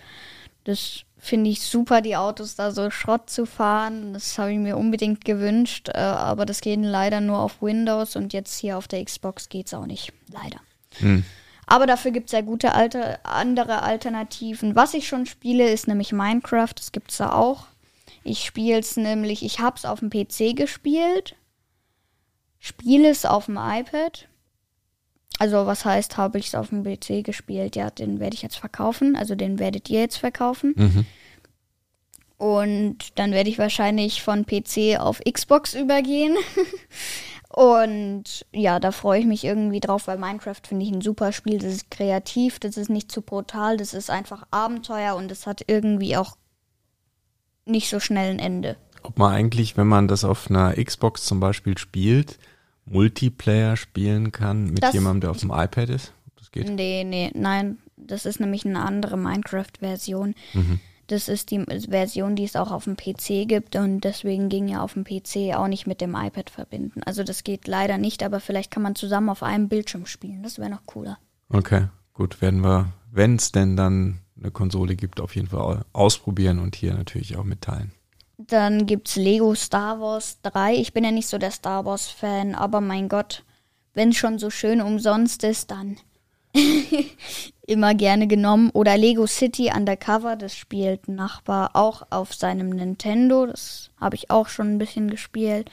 Das 0.62 1.00
finde 1.18 1.50
ich 1.50 1.62
super, 1.62 2.00
die 2.00 2.14
Autos 2.14 2.54
da 2.54 2.70
so 2.70 2.88
Schrott 2.90 3.28
zu 3.30 3.46
fahren. 3.46 4.12
Das 4.12 4.38
habe 4.38 4.52
ich 4.52 4.58
mir 4.60 4.76
unbedingt 4.76 5.24
gewünscht, 5.24 5.88
äh, 5.88 5.98
aber 5.98 6.46
das 6.46 6.60
geht 6.60 6.78
leider 6.80 7.20
nur 7.20 7.40
auf 7.40 7.60
Windows 7.62 8.14
und 8.14 8.32
jetzt 8.32 8.60
hier 8.60 8.78
auf 8.78 8.86
der 8.86 9.04
Xbox 9.04 9.48
geht 9.48 9.66
es 9.66 9.74
auch 9.74 9.86
nicht. 9.86 10.12
Leider. 10.32 10.60
Hm. 10.98 11.24
Aber 11.66 11.86
dafür 11.86 12.10
gibt 12.10 12.26
es 12.26 12.32
ja 12.32 12.40
gute 12.40 12.74
alte, 12.74 13.24
andere 13.24 13.82
Alternativen. 13.82 14.74
Was 14.74 14.94
ich 14.94 15.06
schon 15.06 15.26
spiele, 15.26 15.70
ist 15.70 15.88
nämlich 15.88 16.12
Minecraft. 16.12 16.74
Das 16.74 16.92
gibt 16.92 17.10
es 17.10 17.18
da 17.18 17.32
auch. 17.32 17.66
Ich 18.24 18.44
spiele 18.44 18.78
es 18.78 18.96
nämlich, 18.96 19.44
ich 19.44 19.60
habe 19.60 19.76
es 19.76 19.84
auf 19.84 20.00
dem 20.00 20.10
PC 20.10 20.56
gespielt, 20.56 21.34
spiele 22.58 23.08
es 23.08 23.24
auf 23.24 23.46
dem 23.46 23.56
iPad. 23.56 24.28
Also 25.38 25.66
was 25.66 25.84
heißt, 25.84 26.16
habe 26.16 26.38
ich 26.38 26.48
es 26.48 26.54
auf 26.54 26.68
dem 26.68 26.84
PC 26.84 27.24
gespielt? 27.24 27.74
Ja, 27.74 27.90
den 27.90 28.20
werde 28.20 28.34
ich 28.34 28.42
jetzt 28.42 28.58
verkaufen. 28.58 29.16
Also 29.16 29.34
den 29.34 29.58
werdet 29.58 29.90
ihr 29.90 30.00
jetzt 30.00 30.18
verkaufen. 30.18 30.74
Mhm. 30.76 31.06
Und 32.36 33.18
dann 33.18 33.32
werde 33.32 33.50
ich 33.50 33.58
wahrscheinlich 33.58 34.22
von 34.22 34.46
PC 34.46 34.98
auf 34.98 35.20
Xbox 35.20 35.74
übergehen. 35.74 36.36
Und 37.54 38.46
ja, 38.52 38.80
da 38.80 38.92
freue 38.92 39.20
ich 39.20 39.26
mich 39.26 39.44
irgendwie 39.44 39.80
drauf, 39.80 40.06
weil 40.06 40.16
Minecraft 40.16 40.56
finde 40.66 40.86
ich 40.86 40.92
ein 40.92 41.02
super 41.02 41.32
Spiel. 41.32 41.58
Das 41.58 41.72
ist 41.72 41.90
kreativ, 41.90 42.58
das 42.58 42.76
ist 42.78 42.88
nicht 42.88 43.12
zu 43.12 43.20
brutal, 43.20 43.76
das 43.76 43.92
ist 43.92 44.08
einfach 44.08 44.44
Abenteuer 44.50 45.16
und 45.16 45.30
es 45.30 45.46
hat 45.46 45.62
irgendwie 45.66 46.16
auch 46.16 46.36
nicht 47.66 47.90
so 47.90 48.00
schnell 48.00 48.30
ein 48.30 48.38
Ende. 48.38 48.76
Ob 49.02 49.18
man 49.18 49.32
eigentlich, 49.32 49.76
wenn 49.76 49.86
man 49.86 50.08
das 50.08 50.24
auf 50.24 50.48
einer 50.48 50.72
Xbox 50.82 51.24
zum 51.26 51.40
Beispiel 51.40 51.76
spielt, 51.76 52.38
Multiplayer 52.86 53.76
spielen 53.76 54.32
kann 54.32 54.70
mit 54.70 54.82
Das- 54.82 54.94
jemandem, 54.94 55.20
der 55.20 55.30
auf 55.32 55.38
dem 55.38 55.50
iPad 55.50 55.90
ist? 55.90 56.12
Ob 56.28 56.36
das 56.38 56.50
geht? 56.52 56.68
Nee, 56.70 57.04
nee, 57.04 57.30
nein, 57.34 57.78
das 57.96 58.24
ist 58.24 58.40
nämlich 58.40 58.64
eine 58.64 58.80
andere 58.82 59.16
Minecraft-Version. 59.18 60.34
Mhm. 60.54 60.80
Das 61.12 61.28
ist 61.28 61.50
die 61.50 61.62
Version, 61.90 62.36
die 62.36 62.44
es 62.44 62.56
auch 62.56 62.70
auf 62.70 62.84
dem 62.84 62.96
PC 62.96 63.46
gibt 63.46 63.76
und 63.76 64.00
deswegen 64.00 64.48
ging 64.48 64.66
ja 64.66 64.82
auf 64.82 64.94
dem 64.94 65.04
PC 65.04 65.54
auch 65.54 65.68
nicht 65.68 65.86
mit 65.86 66.00
dem 66.00 66.14
iPad 66.14 66.48
verbinden. 66.48 67.02
Also 67.04 67.22
das 67.22 67.44
geht 67.44 67.68
leider 67.68 67.98
nicht, 67.98 68.22
aber 68.22 68.40
vielleicht 68.40 68.70
kann 68.70 68.82
man 68.82 68.94
zusammen 68.94 69.28
auf 69.28 69.42
einem 69.42 69.68
Bildschirm 69.68 70.06
spielen. 70.06 70.42
Das 70.42 70.58
wäre 70.58 70.70
noch 70.70 70.86
cooler. 70.86 71.18
Okay, 71.50 71.88
gut, 72.14 72.40
werden 72.40 72.64
wir, 72.64 72.94
wenn 73.10 73.36
es 73.36 73.52
denn 73.52 73.76
dann 73.76 74.20
eine 74.40 74.50
Konsole 74.50 74.96
gibt, 74.96 75.20
auf 75.20 75.36
jeden 75.36 75.48
Fall 75.48 75.84
ausprobieren 75.92 76.58
und 76.58 76.76
hier 76.76 76.94
natürlich 76.94 77.36
auch 77.36 77.44
mitteilen. 77.44 77.92
Dann 78.38 78.86
gibt's 78.86 79.16
Lego 79.16 79.54
Star 79.54 80.00
Wars 80.00 80.40
3. 80.40 80.76
Ich 80.76 80.94
bin 80.94 81.04
ja 81.04 81.10
nicht 81.10 81.28
so 81.28 81.36
der 81.36 81.50
Star 81.50 81.84
Wars 81.84 82.08
Fan, 82.08 82.54
aber 82.54 82.80
mein 82.80 83.10
Gott, 83.10 83.44
wenn 83.92 84.08
es 84.08 84.16
schon 84.16 84.38
so 84.38 84.48
schön 84.48 84.80
umsonst 84.80 85.44
ist, 85.44 85.72
dann 85.72 85.98
immer 87.66 87.94
gerne 87.94 88.26
genommen. 88.26 88.70
Oder 88.70 88.96
Lego 88.96 89.26
City 89.26 89.70
Undercover, 89.74 90.36
das 90.36 90.56
spielt 90.56 91.08
ein 91.08 91.14
Nachbar 91.14 91.70
auch 91.74 92.02
auf 92.10 92.34
seinem 92.34 92.70
Nintendo. 92.70 93.46
Das 93.46 93.90
habe 94.00 94.16
ich 94.16 94.30
auch 94.30 94.48
schon 94.48 94.74
ein 94.74 94.78
bisschen 94.78 95.10
gespielt. 95.10 95.70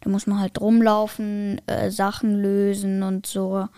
Da 0.00 0.10
muss 0.10 0.26
man 0.26 0.40
halt 0.40 0.60
rumlaufen, 0.60 1.60
äh, 1.66 1.90
Sachen 1.90 2.34
lösen 2.34 3.02
und 3.02 3.26
so. 3.26 3.68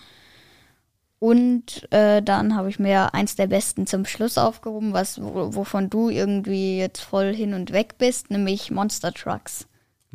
Und 1.18 1.86
äh, 1.92 2.22
dann 2.22 2.56
habe 2.56 2.70
ich 2.70 2.78
mir 2.78 3.12
eins 3.12 3.36
der 3.36 3.46
besten 3.46 3.86
zum 3.86 4.06
Schluss 4.06 4.38
aufgehoben, 4.38 4.94
was, 4.94 5.20
wo, 5.22 5.54
wovon 5.54 5.90
du 5.90 6.08
irgendwie 6.08 6.78
jetzt 6.78 7.00
voll 7.00 7.34
hin 7.34 7.52
und 7.52 7.72
weg 7.72 7.98
bist, 7.98 8.30
nämlich 8.30 8.70
Monster 8.70 9.12
Trucks. 9.12 9.66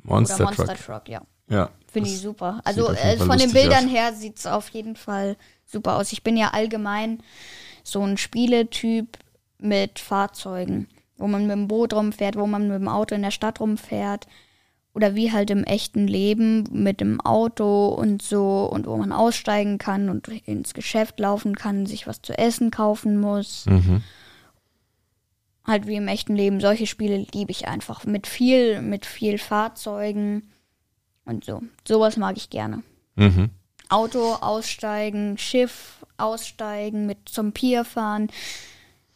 Monster, 0.02 0.36
Oder 0.38 0.46
Monster 0.46 0.66
Truck. 0.66 0.86
Truck, 0.86 1.10
ja. 1.10 1.22
Ja. 1.48 1.70
Finde 1.92 2.10
ich 2.10 2.20
super. 2.20 2.62
Also 2.66 2.90
äh, 2.92 3.18
von 3.18 3.38
den 3.38 3.54
Bildern 3.54 3.86
aus. 3.86 3.92
her 3.92 4.14
sieht 4.14 4.38
es 4.38 4.46
auf 4.46 4.70
jeden 4.70 4.96
Fall 4.96 5.38
super 5.66 5.96
aus. 5.96 6.12
Ich 6.12 6.24
bin 6.24 6.36
ja 6.36 6.50
allgemein 6.50 7.22
so 7.84 8.02
ein 8.02 8.18
Spieletyp 8.18 9.18
mit 9.60 10.00
Fahrzeugen, 10.00 10.88
wo 11.18 11.28
man 11.28 11.44
mit 11.48 11.56
dem 11.56 11.68
Boot 11.68 11.94
rumfährt, 11.94 12.36
wo 12.36 12.48
man 12.48 12.68
mit 12.68 12.80
dem 12.80 12.88
Auto 12.88 13.16
in 13.16 13.22
der 13.22 13.32
Stadt 13.32 13.60
rumfährt. 13.60 14.28
Oder 14.94 15.14
wie 15.16 15.32
halt 15.32 15.50
im 15.50 15.66
echten 15.66 16.08
Leben 16.08 16.64
mit 16.72 17.02
dem 17.02 17.20
Auto 17.20 17.90
und 17.90 18.22
so 18.22 18.70
und 18.72 18.88
wo 18.88 18.96
man 18.96 19.12
aussteigen 19.12 19.78
kann 19.78 20.10
und 20.10 20.28
ins 20.28 20.74
Geschäft 20.74 21.20
laufen 21.20 21.56
kann, 21.56 21.86
sich 21.86 22.08
was 22.08 22.22
zu 22.22 22.38
essen 22.38 22.72
kaufen 22.72 23.20
muss. 23.20 23.66
Mhm. 23.66 24.04
Halt 25.66 25.88
wie 25.88 25.96
im 25.96 26.08
echten 26.08 26.36
Leben. 26.36 26.62
Solche 26.62 26.88
Spiele 26.88 27.26
liebe 27.34 27.52
ich 27.52 27.68
einfach. 27.68 28.06
Mit 28.06 28.26
viel, 28.26 28.82
mit 28.82 29.06
viel 29.06 29.38
Fahrzeugen 29.38 30.50
und 31.26 31.44
so. 31.44 31.62
Sowas 31.88 32.18
mag 32.18 32.38
ich 32.38 32.50
gerne. 32.50 32.84
Mhm. 33.16 33.50
Auto 33.90 34.34
aussteigen, 34.34 35.38
Schiff 35.38 36.06
aussteigen, 36.18 37.06
mit 37.06 37.18
zum 37.26 37.52
Pier 37.52 37.86
fahren. 37.86 38.30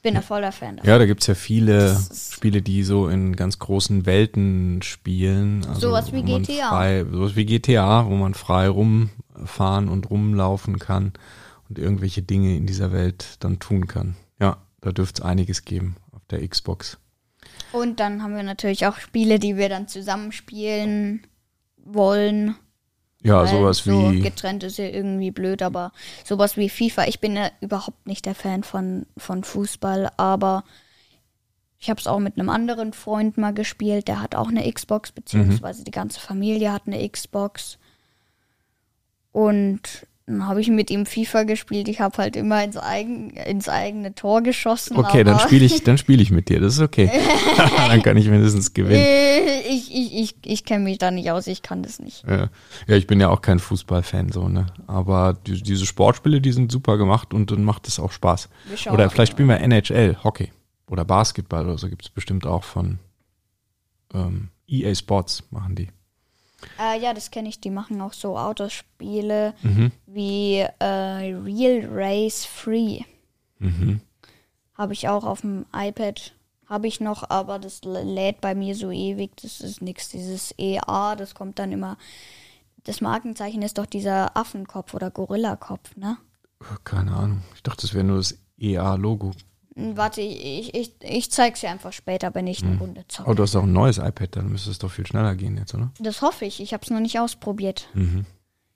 Bin 0.01 0.15
ein 0.15 0.23
voller 0.23 0.53
Fan 0.53 0.77
davon. 0.77 0.89
Ja, 0.89 0.97
da 0.97 1.05
gibt's 1.05 1.27
ja 1.27 1.35
viele 1.35 1.99
Spiele, 2.31 2.61
die 2.61 2.83
so 2.83 3.09
in 3.09 3.35
ganz 3.35 3.59
großen 3.59 4.05
Welten 4.05 4.81
spielen. 4.81 5.65
Also 5.65 5.89
Sowas 5.89 6.13
wie 6.13 6.23
GTA. 6.23 6.69
Frei, 6.69 7.05
sowas 7.11 7.35
wie 7.35 7.45
GTA, 7.45 8.05
wo 8.05 8.15
man 8.15 8.33
frei 8.33 8.69
rumfahren 8.69 9.89
und 9.89 10.09
rumlaufen 10.09 10.79
kann 10.79 11.11
und 11.67 11.79
irgendwelche 11.79 12.21
Dinge 12.21 12.55
in 12.55 12.65
dieser 12.65 12.93
Welt 12.93 13.35
dann 13.41 13.59
tun 13.59 13.87
kann. 13.87 14.15
Ja, 14.39 14.57
da 14.79 14.93
dürfte 14.93 15.21
es 15.21 15.25
einiges 15.25 15.65
geben 15.65 15.97
auf 16.13 16.25
der 16.27 16.47
Xbox. 16.47 16.97
Und 17.73 17.99
dann 17.99 18.23
haben 18.23 18.35
wir 18.35 18.43
natürlich 18.43 18.87
auch 18.87 18.97
Spiele, 18.97 19.37
die 19.37 19.57
wir 19.57 19.67
dann 19.67 19.89
zusammenspielen 19.89 21.27
wollen. 21.93 22.55
Ja, 23.21 23.45
sowas 23.45 23.79
so 23.79 24.11
wie. 24.11 24.21
getrennt 24.21 24.63
ist 24.63 24.77
ja 24.77 24.85
irgendwie 24.85 25.31
blöd, 25.31 25.61
aber 25.61 25.91
sowas 26.23 26.55
wie 26.55 26.69
FIFA. 26.69 27.05
Ich 27.07 27.19
bin 27.19 27.35
ja 27.35 27.51
überhaupt 27.59 28.07
nicht 28.07 28.25
der 28.25 28.35
Fan 28.35 28.63
von, 28.63 29.05
von 29.17 29.43
Fußball, 29.43 30.09
aber 30.15 30.63
ich 31.79 31.89
habe 31.89 31.99
es 31.99 32.07
auch 32.07 32.19
mit 32.19 32.37
einem 32.37 32.49
anderen 32.49 32.93
Freund 32.93 33.37
mal 33.37 33.53
gespielt. 33.53 34.07
Der 34.07 34.21
hat 34.21 34.35
auch 34.35 34.47
eine 34.47 34.71
Xbox, 34.71 35.11
beziehungsweise 35.11 35.83
die 35.83 35.91
ganze 35.91 36.19
Familie 36.19 36.71
hat 36.71 36.83
eine 36.87 37.07
Xbox. 37.07 37.77
Und 39.31 40.07
dann 40.29 40.47
habe 40.47 40.61
ich 40.61 40.69
mit 40.69 40.91
ihm 40.91 41.07
FIFA 41.07 41.43
gespielt. 41.43 41.87
Ich 41.87 42.01
habe 42.01 42.15
halt 42.17 42.35
immer 42.35 42.63
ins, 42.63 42.77
eigen, 42.77 43.31
ins 43.31 43.67
eigene 43.67 44.13
Tor 44.13 44.43
geschossen. 44.43 44.95
Okay, 44.95 45.23
dann 45.23 45.39
spiele 45.39 45.65
ich, 45.65 45.83
dann 45.83 45.97
spiele 45.97 46.21
ich 46.21 46.29
mit 46.29 46.49
dir. 46.49 46.59
Das 46.59 46.75
ist 46.75 46.81
okay. 46.81 47.09
dann 47.57 48.03
kann 48.03 48.15
ich 48.15 48.29
mindestens 48.29 48.73
gewinnen. 48.73 49.01
Äh, 49.01 49.61
ich 49.67 49.91
ich, 49.91 50.15
ich, 50.15 50.35
ich 50.45 50.65
kenne 50.65 50.83
mich 50.83 50.99
da 50.99 51.09
nicht 51.09 51.31
aus, 51.31 51.47
ich 51.47 51.63
kann 51.63 51.81
das 51.81 51.99
nicht. 51.99 52.23
Ja. 52.27 52.49
ja, 52.87 52.95
ich 52.95 53.07
bin 53.07 53.19
ja 53.19 53.29
auch 53.29 53.41
kein 53.41 53.57
Fußballfan 53.57 54.31
so, 54.31 54.47
ne? 54.47 54.67
Aber 54.85 55.33
die, 55.33 55.63
diese 55.63 55.87
Sportspiele, 55.87 56.41
die 56.41 56.51
sind 56.51 56.71
super 56.71 56.97
gemacht 56.97 57.33
und 57.33 57.49
dann 57.49 57.63
macht 57.63 57.87
es 57.87 57.99
auch 57.99 58.11
Spaß. 58.11 58.49
Oder 58.91 59.09
vielleicht 59.09 59.31
spielen 59.31 59.49
wir 59.49 59.59
NHL, 59.59 60.17
Hockey 60.23 60.51
oder 60.87 61.05
Basketball 61.05 61.65
oder 61.65 61.77
so 61.79 61.89
gibt 61.89 62.03
es 62.03 62.09
bestimmt 62.09 62.45
auch 62.45 62.63
von 62.63 62.99
ähm, 64.13 64.49
EA 64.67 64.93
Sports 64.93 65.43
machen 65.49 65.73
die. 65.73 65.89
Äh, 66.79 66.99
ja, 66.99 67.13
das 67.13 67.31
kenne 67.31 67.49
ich. 67.49 67.59
Die 67.59 67.69
machen 67.69 68.01
auch 68.01 68.13
so 68.13 68.37
Autospiele 68.37 69.53
Mhm. 69.63 69.91
wie 70.05 70.57
äh, 70.57 70.85
Real 70.85 71.87
Race 71.91 72.45
Free. 72.45 73.01
Mhm. 73.59 74.01
Habe 74.75 74.93
ich 74.93 75.07
auch 75.09 75.23
auf 75.25 75.41
dem 75.41 75.65
iPad. 75.73 76.33
Habe 76.67 76.87
ich 76.87 76.99
noch, 77.01 77.29
aber 77.29 77.57
das 77.59 77.81
lädt 77.83 78.41
bei 78.41 78.53
mir 78.55 78.75
so 78.75 78.91
ewig. 78.91 79.31
Das 79.41 79.59
ist 79.61 79.81
nichts. 79.81 80.09
Dieses 80.09 80.53
EA, 80.57 81.15
das 81.15 81.33
kommt 81.33 81.59
dann 81.59 81.71
immer. 81.71 81.97
Das 82.83 83.01
Markenzeichen 83.01 83.61
ist 83.61 83.77
doch 83.77 83.85
dieser 83.85 84.37
Affenkopf 84.37 84.93
oder 84.93 85.11
Gorillakopf, 85.11 85.95
ne? 85.95 86.17
Keine 86.83 87.11
Ahnung. 87.15 87.41
Ich 87.55 87.63
dachte, 87.63 87.81
das 87.81 87.93
wäre 87.93 88.03
nur 88.03 88.17
das 88.17 88.37
EA-Logo. 88.57 89.31
Hm, 89.79 89.97
Warte, 89.97 90.21
ich, 90.21 90.73
ich, 90.75 90.93
ich 91.01 91.31
zeig's 91.31 91.61
dir 91.61 91.69
einfach 91.69 91.93
später, 91.93 92.33
wenn 92.35 92.47
ich 92.47 92.61
eine 92.63 92.71
Mhm. 92.73 92.81
Runde 92.81 93.05
zocke. 93.07 93.29
Oh, 93.29 93.33
du 93.33 93.43
hast 93.43 93.55
auch 93.55 93.63
ein 93.63 93.71
neues 93.73 93.97
iPad, 93.97 94.35
dann 94.35 94.49
müsste 94.49 94.71
es 94.71 94.79
doch 94.79 94.91
viel 94.91 95.05
schneller 95.07 95.35
gehen 95.35 95.57
jetzt, 95.57 95.73
oder? 95.73 95.91
Das 95.99 96.21
hoffe 96.21 96.45
ich. 96.45 96.59
Ich 96.61 96.73
habe 96.73 96.83
es 96.83 96.89
noch 96.89 96.99
nicht 96.99 97.19
ausprobiert. 97.19 97.87
Mhm. 97.93 98.25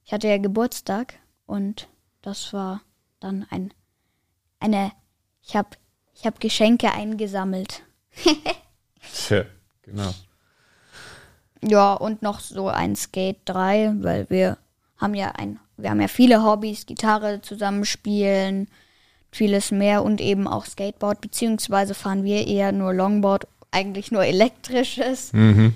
Ich 0.05 0.13
hatte 0.13 0.27
ja 0.27 0.37
Geburtstag 0.37 1.15
und 1.45 1.87
das 2.21 2.53
war 2.53 2.81
dann 3.19 3.45
ein 3.49 3.73
eine 4.59 4.91
ich 5.41 5.55
habe 5.55 5.69
ich 6.15 6.25
habe 6.25 6.37
Geschenke 6.39 6.91
eingesammelt. 6.91 7.83
Tja, 9.13 9.45
genau. 9.81 10.13
Ja, 11.63 11.93
und 11.93 12.21
noch 12.21 12.39
so 12.39 12.67
ein 12.67 12.95
Skate 12.95 13.39
3, 13.45 13.93
weil 13.99 14.29
wir 14.29 14.57
haben 14.97 15.13
ja 15.15 15.31
ein 15.31 15.59
wir 15.77 15.89
haben 15.89 16.01
ja 16.01 16.07
viele 16.07 16.43
Hobbys, 16.43 16.85
Gitarre 16.85 17.41
zusammenspielen, 17.41 18.67
vieles 19.35 19.71
mehr 19.71 20.03
und 20.03 20.21
eben 20.21 20.47
auch 20.47 20.65
Skateboard 20.65 21.21
beziehungsweise 21.21 21.93
fahren 21.93 22.23
wir 22.23 22.47
eher 22.47 22.71
nur 22.71 22.93
Longboard, 22.93 23.47
eigentlich 23.71 24.11
nur 24.11 24.23
elektrisches. 24.23 25.33
Mhm. 25.33 25.75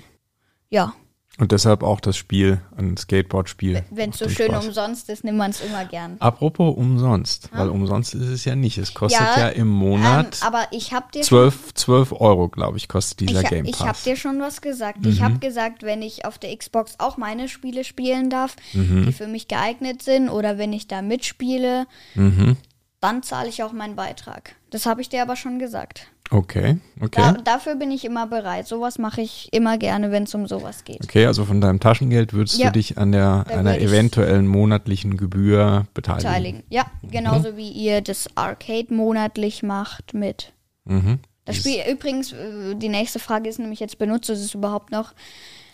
Ja, 0.70 0.92
Und 1.40 1.52
deshalb 1.52 1.82
auch 1.84 2.00
das 2.00 2.16
Spiel, 2.16 2.60
ein 2.76 2.96
Skateboard-Spiel. 2.96 3.84
wenn 3.90 4.10
es 4.10 4.18
so 4.18 4.28
schön 4.28 4.48
Spaß. 4.50 4.66
umsonst 4.66 5.08
ist, 5.08 5.22
nimmt 5.24 5.38
man 5.38 5.52
es 5.52 5.60
immer 5.60 5.84
gern. 5.84 6.16
Apropos 6.18 6.76
umsonst, 6.76 7.48
weil 7.52 7.68
umsonst 7.68 8.14
ist 8.14 8.28
es 8.28 8.44
ja 8.44 8.54
nicht. 8.56 8.76
Es 8.76 8.92
kostet 8.92 9.20
ja, 9.20 9.38
Ja, 9.38 9.48
im 9.48 9.62
Ähm, 9.62 9.68
Monat 9.68 10.38
aber 10.42 10.66
ich 10.72 10.92
habe 10.92 11.06
dir 11.14 11.22
12, 11.22 11.74
12 11.74 12.12
Euro, 12.12 12.48
glaube 12.48 12.76
ich, 12.76 12.88
kostet 12.88 13.20
dieser 13.20 13.42
ich, 13.42 13.48
Game 13.48 13.64
ich 13.66 13.78
Pass. 13.78 13.86
habe 13.86 13.98
dir 14.04 14.16
schon 14.16 14.40
was 14.40 14.60
gesagt. 14.60 15.00
Mhm. 15.02 15.08
Ich 15.10 15.22
habe 15.22 15.38
gesagt, 15.38 15.84
wenn 15.84 16.02
ich 16.02 16.24
auf 16.24 16.38
der 16.38 16.54
Xbox 16.56 16.96
auch 16.98 17.16
meine 17.16 17.48
Spiele 17.48 17.84
spielen 17.84 18.30
darf, 18.30 18.56
Mhm. 18.72 19.06
die 19.06 19.12
für 19.12 19.28
mich 19.28 19.46
geeignet 19.48 20.02
sind, 20.02 20.28
oder 20.28 20.58
wenn 20.58 20.72
ich 20.72 20.88
da 20.88 21.02
mitspiele, 21.02 21.86
mhm. 22.16 22.56
Dann 23.00 23.22
zahle 23.22 23.48
ich 23.48 23.62
auch 23.62 23.72
meinen 23.72 23.96
Beitrag. 23.96 24.54
Das 24.70 24.86
habe 24.86 25.00
ich 25.00 25.08
dir 25.08 25.22
aber 25.22 25.36
schon 25.36 25.58
gesagt. 25.58 26.08
Okay, 26.30 26.76
okay. 27.00 27.22
Da, 27.22 27.32
dafür 27.32 27.76
bin 27.76 27.90
ich 27.90 28.04
immer 28.04 28.26
bereit. 28.26 28.66
Sowas 28.66 28.98
mache 28.98 29.22
ich 29.22 29.48
immer 29.52 29.78
gerne, 29.78 30.10
wenn 30.10 30.24
es 30.24 30.34
um 30.34 30.46
sowas 30.46 30.84
geht. 30.84 31.02
Okay, 31.04 31.24
also 31.24 31.46
von 31.46 31.62
deinem 31.62 31.80
Taschengeld 31.80 32.34
würdest 32.34 32.58
Ja. 32.58 32.66
du 32.66 32.72
dich 32.72 32.98
an 32.98 33.12
der 33.12 33.46
einer 33.48 33.78
eventuellen 33.78 34.46
monatlichen 34.46 35.16
Gebühr 35.16 35.86
beteiligen. 35.94 36.26
Beteiligen. 36.28 36.62
Ja, 36.68 36.84
genauso 37.10 37.56
wie 37.56 37.70
ihr 37.70 38.02
das 38.02 38.28
Arcade 38.34 38.92
monatlich 38.92 39.62
macht 39.62 40.12
mit. 40.12 40.52
Mhm. 40.84 41.20
Das 41.46 41.56
Spiel 41.56 41.80
übrigens, 41.90 42.32
äh, 42.32 42.74
die 42.74 42.90
nächste 42.90 43.20
Frage 43.20 43.48
ist 43.48 43.58
nämlich 43.58 43.80
jetzt, 43.80 43.96
benutzt 43.96 44.28
du 44.28 44.34
es 44.34 44.52
überhaupt 44.52 44.90
noch? 44.92 45.14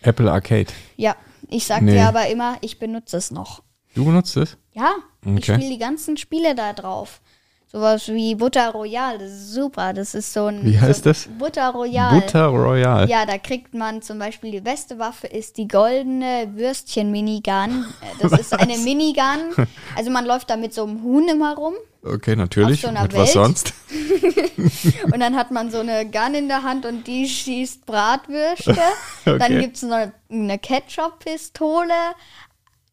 Apple 0.03 0.31
Arcade. 0.31 0.73
Ja, 0.97 1.17
ich 1.49 1.67
sag 1.67 1.83
Nee. 1.83 1.95
dir 1.95 2.07
aber 2.07 2.29
immer, 2.29 2.59
ich 2.61 2.79
benutze 2.79 3.17
es 3.17 3.33
noch. 3.33 3.65
Du 3.95 4.05
benutzt 4.05 4.37
es? 4.37 4.57
Ja, 4.73 4.93
ich 5.25 5.31
Okay. 5.31 5.55
spiele 5.55 5.71
die 5.71 5.79
ganzen 5.79 6.17
Spiele 6.17 6.55
da 6.55 6.73
drauf. 6.73 7.21
Sowas 7.71 8.07
wie 8.07 8.37
Butter 8.37 8.71
Royal, 8.71 9.19
das 9.19 9.31
ist 9.33 9.53
super. 9.53 9.93
Das 9.93 10.15
ist 10.15 10.33
so 10.33 10.47
ein. 10.47 10.65
Wie 10.65 10.79
heißt 10.79 11.03
so 11.03 11.11
das? 11.11 11.29
Butter 11.39 11.71
Royal. 11.71 12.21
Butter 12.21 12.47
Royal. 12.47 13.09
Ja, 13.09 13.27
da 13.27 13.37
kriegt 13.37 13.75
man 13.75 14.01
zum 14.01 14.21
Beispiel 14.21 14.53
die 14.53 14.61
beste 14.61 15.01
Waffe 15.01 15.27
ist 15.27 15.57
die 15.57 15.67
goldene 15.67 16.51
Würstchen-Minigun. 16.55 17.85
Äh, 18.01 18.23
Das 18.29 18.33
ist 18.41 18.53
eine 18.53 18.79
Minigun. 18.79 19.55
Also 19.97 20.11
man 20.11 20.25
läuft 20.25 20.51
da 20.51 20.57
mit 20.57 20.73
so 20.73 20.85
einem 20.85 21.03
Huhn 21.03 21.27
immer 21.29 21.57
rum 21.57 21.75
Okay, 22.05 22.37
natürlich. 22.37 22.83
So 22.83 22.93
Mit 22.93 23.15
was 23.17 23.33
sonst? 23.33 23.73
und 25.13 25.21
dann 25.21 25.35
hat 25.37 25.51
man 25.51 25.71
so 25.71 25.79
eine 25.79 26.05
Gun 26.09 26.35
in 26.35 26.49
der 26.49 26.63
Hand 26.63 26.85
und 26.85 27.07
die 27.07 27.27
schießt 27.29 27.87
Bratwürste. 27.87 28.77
Okay. 29.25 29.39
Dann 29.39 29.59
gibt 29.59 29.77
es 29.77 29.83
noch 29.83 30.09
eine 30.31 30.59
Ketchup-Pistole. 30.59 31.95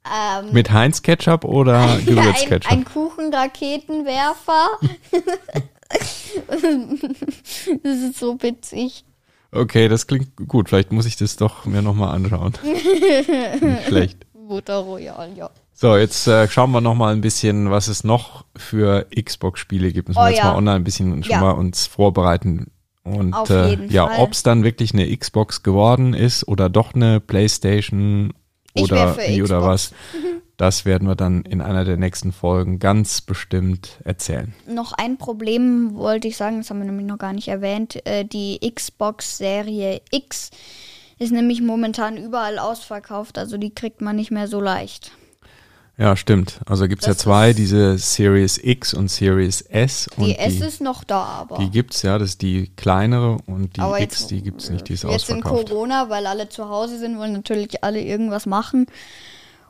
Ähm, 0.05 0.51
Mit 0.51 0.71
Heinz 0.71 1.01
Ketchup 1.01 1.43
oder 1.45 1.73
Ja, 1.85 1.93
ein, 1.95 2.05
Gewürzketchup? 2.05 2.71
ein 2.71 2.85
Kuchenraketenwerfer. 2.85 4.69
das 7.83 7.97
ist 7.97 8.19
so 8.19 8.41
witzig. 8.41 9.05
Okay, 9.51 9.87
das 9.89 10.07
klingt 10.07 10.35
gut. 10.47 10.69
Vielleicht 10.69 10.91
muss 10.91 11.05
ich 11.05 11.17
das 11.17 11.35
doch 11.35 11.65
mir 11.65 11.81
nochmal 11.81 12.15
anschauen. 12.15 12.53
Nicht 12.63 12.85
schlecht. 13.87 14.25
Butter 14.33 14.77
Royal, 14.79 15.29
ja. 15.35 15.49
So, 15.73 15.95
jetzt 15.97 16.27
äh, 16.27 16.47
schauen 16.47 16.71
wir 16.71 16.81
nochmal 16.81 17.13
ein 17.13 17.21
bisschen, 17.21 17.69
was 17.71 17.87
es 17.87 18.03
noch 18.03 18.45
für 18.55 19.07
Xbox-Spiele 19.15 19.91
gibt. 19.91 20.07
Müssen 20.09 20.19
wir 20.19 20.25
Oh 20.25 20.27
jetzt 20.29 20.37
ja. 20.39 20.45
mal 20.45 20.55
online 20.57 20.75
ein 20.77 20.83
bisschen 20.83 21.23
schon 21.23 21.31
Ja. 21.31 21.41
mal 21.41 21.51
uns 21.51 21.87
vorbereiten. 21.87 22.71
Und 23.03 23.33
äh, 23.49 23.85
ja, 23.87 24.19
ob 24.19 24.31
es 24.33 24.43
dann 24.43 24.63
wirklich 24.63 24.93
eine 24.93 25.15
Xbox 25.17 25.63
geworden 25.63 26.13
ist 26.13 26.47
oder 26.47 26.69
doch 26.69 26.93
eine 26.93 27.19
Playstation 27.19 28.31
oder 28.77 29.17
wie 29.17 29.43
oder 29.43 29.63
was, 29.63 29.93
das 30.57 30.85
werden 30.85 31.07
wir 31.07 31.15
dann 31.15 31.41
in 31.41 31.61
einer 31.61 31.85
der 31.85 31.97
nächsten 31.97 32.31
Folgen 32.31 32.79
ganz 32.79 33.21
bestimmt 33.21 33.99
erzählen. 34.03 34.53
Noch 34.67 34.93
ein 34.93 35.17
Problem 35.17 35.95
wollte 35.95 36.27
ich 36.27 36.37
sagen, 36.37 36.57
das 36.59 36.69
haben 36.69 36.79
wir 36.79 36.85
nämlich 36.85 37.07
noch 37.07 37.17
gar 37.17 37.33
nicht 37.33 37.47
erwähnt. 37.47 38.05
Äh, 38.05 38.25
die 38.25 38.59
Xbox 38.73 39.37
Serie 39.37 40.01
X 40.11 40.51
ist 41.17 41.31
nämlich 41.31 41.61
momentan 41.61 42.17
überall 42.17 42.59
ausverkauft, 42.59 43.37
also 43.37 43.57
die 43.57 43.73
kriegt 43.73 44.01
man 44.01 44.15
nicht 44.15 44.31
mehr 44.31 44.47
so 44.47 44.59
leicht. 44.59 45.11
Ja, 46.01 46.15
stimmt. 46.15 46.61
Also 46.65 46.87
gibt's 46.87 47.05
ja 47.05 47.13
Das 47.13 47.21
zwei, 47.21 47.53
diese 47.53 47.95
Series 47.99 48.57
X 48.57 48.95
und 48.95 49.07
Series 49.11 49.61
S. 49.61 50.07
Und 50.17 50.25
Die 50.25 50.35
S 50.35 50.53
die, 50.57 50.63
ist 50.63 50.81
noch 50.81 51.03
da, 51.03 51.21
aber. 51.21 51.59
die 51.59 51.69
gibt's 51.69 52.01
ja, 52.01 52.17
das 52.17 52.29
ist 52.29 52.41
die 52.41 52.71
kleinere 52.75 53.37
und 53.45 53.75
die 53.77 53.81
aber 53.81 53.99
X, 54.01 54.21
jetzt, 54.21 54.31
die 54.31 54.41
gibt's 54.41 54.71
nicht, 54.71 54.89
die 54.89 54.93
ist 54.93 55.03
Jetzt 55.03 55.29
in 55.29 55.35
ausverkauft. 55.43 55.69
Corona, 55.69 56.09
weil 56.09 56.25
alle 56.25 56.49
zu 56.49 56.67
Hause 56.69 56.97
sind, 56.97 57.19
wollen 57.19 57.33
natürlich 57.33 57.83
alle 57.83 58.01
irgendwas 58.01 58.47
machen. 58.47 58.87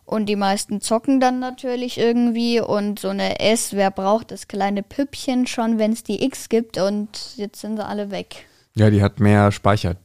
Und 0.06 0.28
die 0.28 0.38
meisten 0.38 0.80
zocken 0.80 1.20
dann 1.20 1.39
natürlich 1.39 1.98
irgendwie. 1.98 2.62
Und 2.62 3.00
so 3.00 3.10
eine 3.10 3.41
S, 3.41 3.74
wer 3.74 3.91
braucht 3.91 4.32
das 4.32 4.48
kleine 4.48 4.84
Püppchen 4.84 5.48
schon, 5.48 5.80
wenn 5.80 5.91
es 5.91 6.04
die 6.04 6.24
X 6.24 6.48
gibt? 6.48 6.78
Und 6.78 7.10
jetzt 7.36 7.60
sind 7.60 7.76
sie 7.76 7.86
alle 7.86 8.10
weg. 8.10 8.46
Ja, 8.76 8.89
die 8.89 9.02
hat 9.04 9.20
mehr 9.20 9.52
Speicher, 9.52 9.98